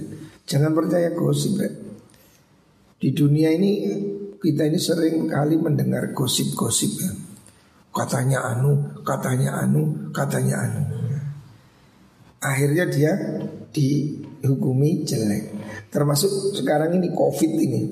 Jangan 0.46 0.72
percaya 0.72 1.12
gosip 1.12 1.60
ya. 1.60 1.70
Di 2.96 3.12
dunia 3.12 3.52
ini 3.52 3.72
kita 4.40 4.64
ini 4.64 4.80
sering 4.80 5.28
kali 5.28 5.60
mendengar 5.60 6.16
gosip-gosip 6.16 6.92
ya. 6.96 7.12
Katanya 7.92 8.56
anu, 8.56 9.02
katanya 9.04 9.64
anu, 9.64 10.12
katanya 10.12 10.56
anu. 10.68 10.82
Akhirnya 12.40 12.84
dia 12.88 13.12
dihukumi 14.46 15.02
jelek. 15.02 15.44
Termasuk 15.90 16.54
sekarang 16.54 16.94
ini 16.94 17.10
Covid 17.10 17.52
ini. 17.58 17.82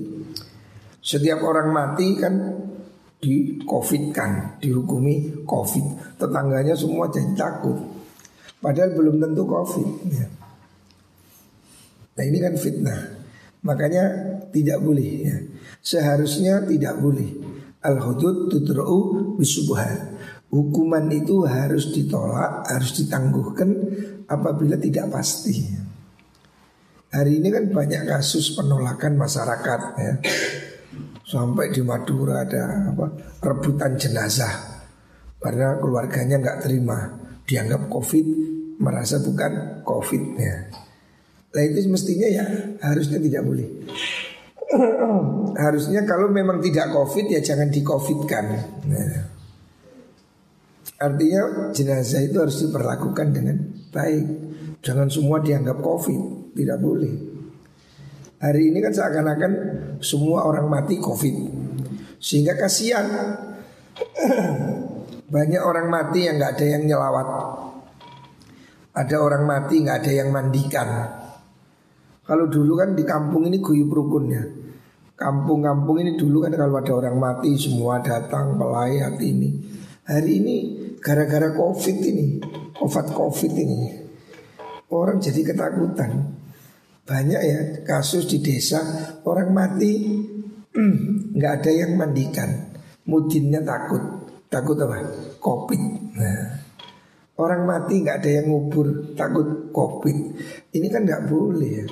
Setiap 1.03 1.43
orang 1.43 1.75
mati 1.75 2.15
kan 2.15 2.35
di 3.25 3.57
covid 3.65 4.13
kan 4.13 4.61
dihukumi 4.61 5.49
covid 5.49 5.97
tetangganya 6.21 6.77
semua 6.77 7.09
jadi 7.09 7.33
takut 7.33 7.81
padahal 8.61 8.93
belum 8.93 9.17
tentu 9.17 9.49
covid 9.49 9.89
ya. 10.13 10.29
nah 12.15 12.25
ini 12.29 12.39
kan 12.45 12.55
fitnah 12.61 13.01
makanya 13.65 14.05
tidak 14.53 14.77
boleh 14.85 15.11
ya. 15.25 15.37
seharusnya 15.81 16.69
tidak 16.69 17.01
boleh 17.01 17.33
al 17.81 17.97
hudud 17.97 18.53
tudra'u 18.53 19.33
bisubuhat 19.41 20.21
hukuman 20.53 21.09
itu 21.09 21.49
harus 21.49 21.97
ditolak 21.97 22.69
harus 22.69 22.93
ditangguhkan 23.01 23.73
apabila 24.29 24.77
tidak 24.77 25.09
pasti 25.09 25.65
hari 27.15 27.39
ini 27.39 27.49
kan 27.55 27.71
banyak 27.71 28.03
kasus 28.11 28.59
penolakan 28.59 29.15
masyarakat 29.15 29.81
ya 30.03 30.15
Sampai 31.25 31.73
di 31.73 31.81
Madura 31.81 32.45
ada 32.45 32.93
apa 32.93 33.09
rebutan 33.41 33.97
jenazah 33.97 34.85
karena 35.41 35.81
keluarganya 35.81 36.37
nggak 36.37 36.69
terima 36.69 37.17
dianggap 37.49 37.89
COVID 37.89 38.27
merasa 38.77 39.25
bukan 39.25 39.81
COVID 39.89 40.23
ya. 40.37 40.57
Nah 41.55 41.63
itu 41.65 41.89
mestinya 41.89 42.29
ya 42.29 42.45
harusnya 42.85 43.17
tidak 43.23 43.43
boleh. 43.45 43.69
harusnya 45.65 46.03
kalau 46.05 46.29
memang 46.29 46.61
tidak 46.61 46.93
COVID 46.93 47.31
ya 47.31 47.41
jangan 47.41 47.73
di 47.73 47.81
COVIDkan. 47.81 48.45
Nah. 48.91 49.23
Artinya 50.95 51.73
jenazah 51.73 52.21
itu 52.21 52.37
harus 52.37 52.59
diperlakukan 52.65 53.27
dengan 53.33 53.57
baik. 53.91 54.27
Jangan 54.85 55.09
semua 55.09 55.41
dianggap 55.41 55.81
COVID, 55.81 56.44
tidak 56.55 56.79
boleh. 56.79 57.35
Hari 58.39 58.63
ini 58.71 58.79
kan 58.79 58.93
seakan-akan 58.95 59.53
semua 60.05 60.47
orang 60.47 60.71
mati 60.71 61.03
covid. 61.03 61.35
Sehingga 62.23 62.55
kasihan. 62.57 63.07
Banyak 65.35 65.63
orang 65.65 65.91
mati 65.91 66.31
yang 66.31 66.39
nggak 66.39 66.53
ada 66.55 66.67
yang 66.67 66.83
nyelawat. 66.87 67.29
Ada 68.95 69.17
orang 69.19 69.43
mati 69.43 69.75
nggak 69.83 69.99
ada 70.05 70.13
yang 70.15 70.29
mandikan. 70.31 70.89
Kalau 72.25 72.47
dulu 72.47 72.79
kan 72.79 72.97
di 72.97 73.05
kampung 73.05 73.45
ini 73.45 73.61
guyup 73.61 73.93
rukunnya 73.93 74.65
Kampung-kampung 75.13 76.01
ini 76.01 76.17
dulu 76.17 76.41
kan 76.41 76.57
kalau 76.57 76.81
ada 76.81 76.93
orang 76.97 77.17
mati 77.21 77.53
semua 77.55 78.01
datang 78.01 78.57
pelayat 78.57 79.21
ini. 79.21 79.61
Hari 80.05 80.33
ini 80.41 80.57
gara-gara 81.01 81.53
covid 81.53 81.97
ini 82.01 82.41
Covid 82.77 83.13
covid 83.13 83.53
ini 83.57 83.89
Orang 84.93 85.21
jadi 85.21 85.41
ketakutan 85.49 86.44
banyak 87.05 87.41
ya 87.45 87.59
kasus 87.85 88.25
di 88.25 88.41
desa 88.41 88.81
orang 89.29 89.53
mati 89.53 89.93
nggak 91.37 91.53
ada 91.61 91.71
yang 91.71 91.95
mandikan, 92.01 92.75
mudinnya 93.07 93.61
takut, 93.63 94.03
takut 94.49 94.75
apa? 94.81 95.05
Covid. 95.39 95.83
Nah, 96.17 96.65
Orang 97.35 97.67
mati 97.67 97.99
nggak 97.99 98.23
ada 98.23 98.31
yang 98.31 98.47
ngubur 98.47 99.19
takut 99.19 99.75
covid. 99.75 100.39
Ini 100.71 100.87
kan 100.87 101.03
nggak 101.03 101.27
boleh 101.27 101.73
ya. 101.83 101.87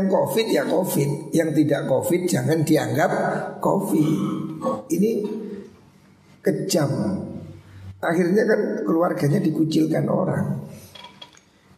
Yang 0.00 0.06
covid 0.16 0.46
ya 0.48 0.64
covid, 0.64 1.10
yang 1.36 1.52
tidak 1.52 1.84
covid 1.84 2.24
jangan 2.24 2.64
dianggap 2.64 3.12
covid. 3.60 4.08
Ini 4.88 5.10
kejam. 6.40 6.90
Akhirnya 8.00 8.48
kan 8.48 8.60
keluarganya 8.88 9.44
dikucilkan 9.44 10.08
orang. 10.08 10.64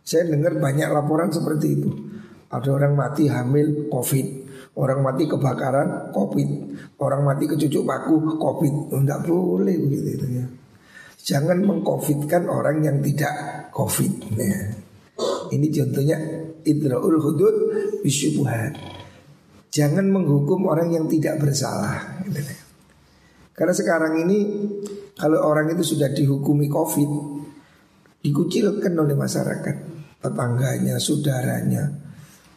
Saya 0.06 0.30
dengar 0.30 0.54
banyak 0.54 0.86
laporan 0.86 1.34
seperti 1.34 1.66
itu. 1.82 1.90
Ada 2.52 2.68
orang 2.68 2.92
mati 2.92 3.32
hamil 3.32 3.88
covid, 3.88 4.26
orang 4.76 5.00
mati 5.00 5.24
kebakaran 5.24 6.12
covid, 6.12 6.48
orang 7.00 7.24
mati 7.24 7.48
kecucuk 7.48 7.88
paku 7.88 8.20
covid. 8.36 8.92
Enggak 8.92 9.24
boleh 9.24 9.72
begitu 9.80 10.26
ya. 10.28 10.44
Jangan 11.22 11.64
mengcovidkan 11.64 12.50
orang 12.52 12.84
yang 12.84 13.00
tidak 13.00 13.32
covid. 13.72 14.10
Nah, 14.36 14.68
ini 15.48 15.66
contohnya 15.72 16.18
idraul 16.66 17.16
hudud 17.16 17.56
bisyubuhat. 18.04 18.76
Jangan 19.72 20.04
menghukum 20.12 20.68
orang 20.68 20.92
yang 20.92 21.08
tidak 21.08 21.40
bersalah. 21.40 22.20
Karena 23.56 23.72
sekarang 23.72 24.28
ini 24.28 24.38
kalau 25.16 25.40
orang 25.40 25.72
itu 25.72 25.96
sudah 25.96 26.12
dihukumi 26.12 26.68
covid, 26.68 27.08
dikucilkan 28.20 28.92
oleh 28.92 29.16
masyarakat, 29.16 29.76
tetangganya, 30.20 31.00
saudaranya, 31.00 31.88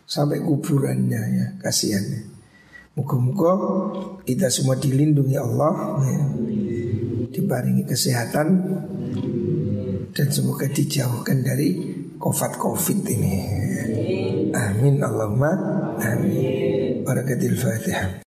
sampai 0.05 0.41
kuburannya 0.41 1.21
ya, 1.35 1.45
kasihannya. 1.59 2.33
Muka-muka 2.95 3.51
kita 4.23 4.47
semua 4.47 4.79
dilindungi 4.79 5.35
Allah. 5.35 5.99
Ya 6.05 6.23
dibaringi 7.35 7.83
kesehatan 7.83 8.47
dan 10.15 10.27
semoga 10.31 10.71
dijauhkan 10.71 11.43
dari 11.43 11.75
covid-covid 12.15 13.03
ini. 13.11 13.35
Amin 14.55 15.03
Allahumma 15.03 15.51
amin. 15.99 17.03
Barakatil 17.03 17.59
Fatihah. 17.59 18.23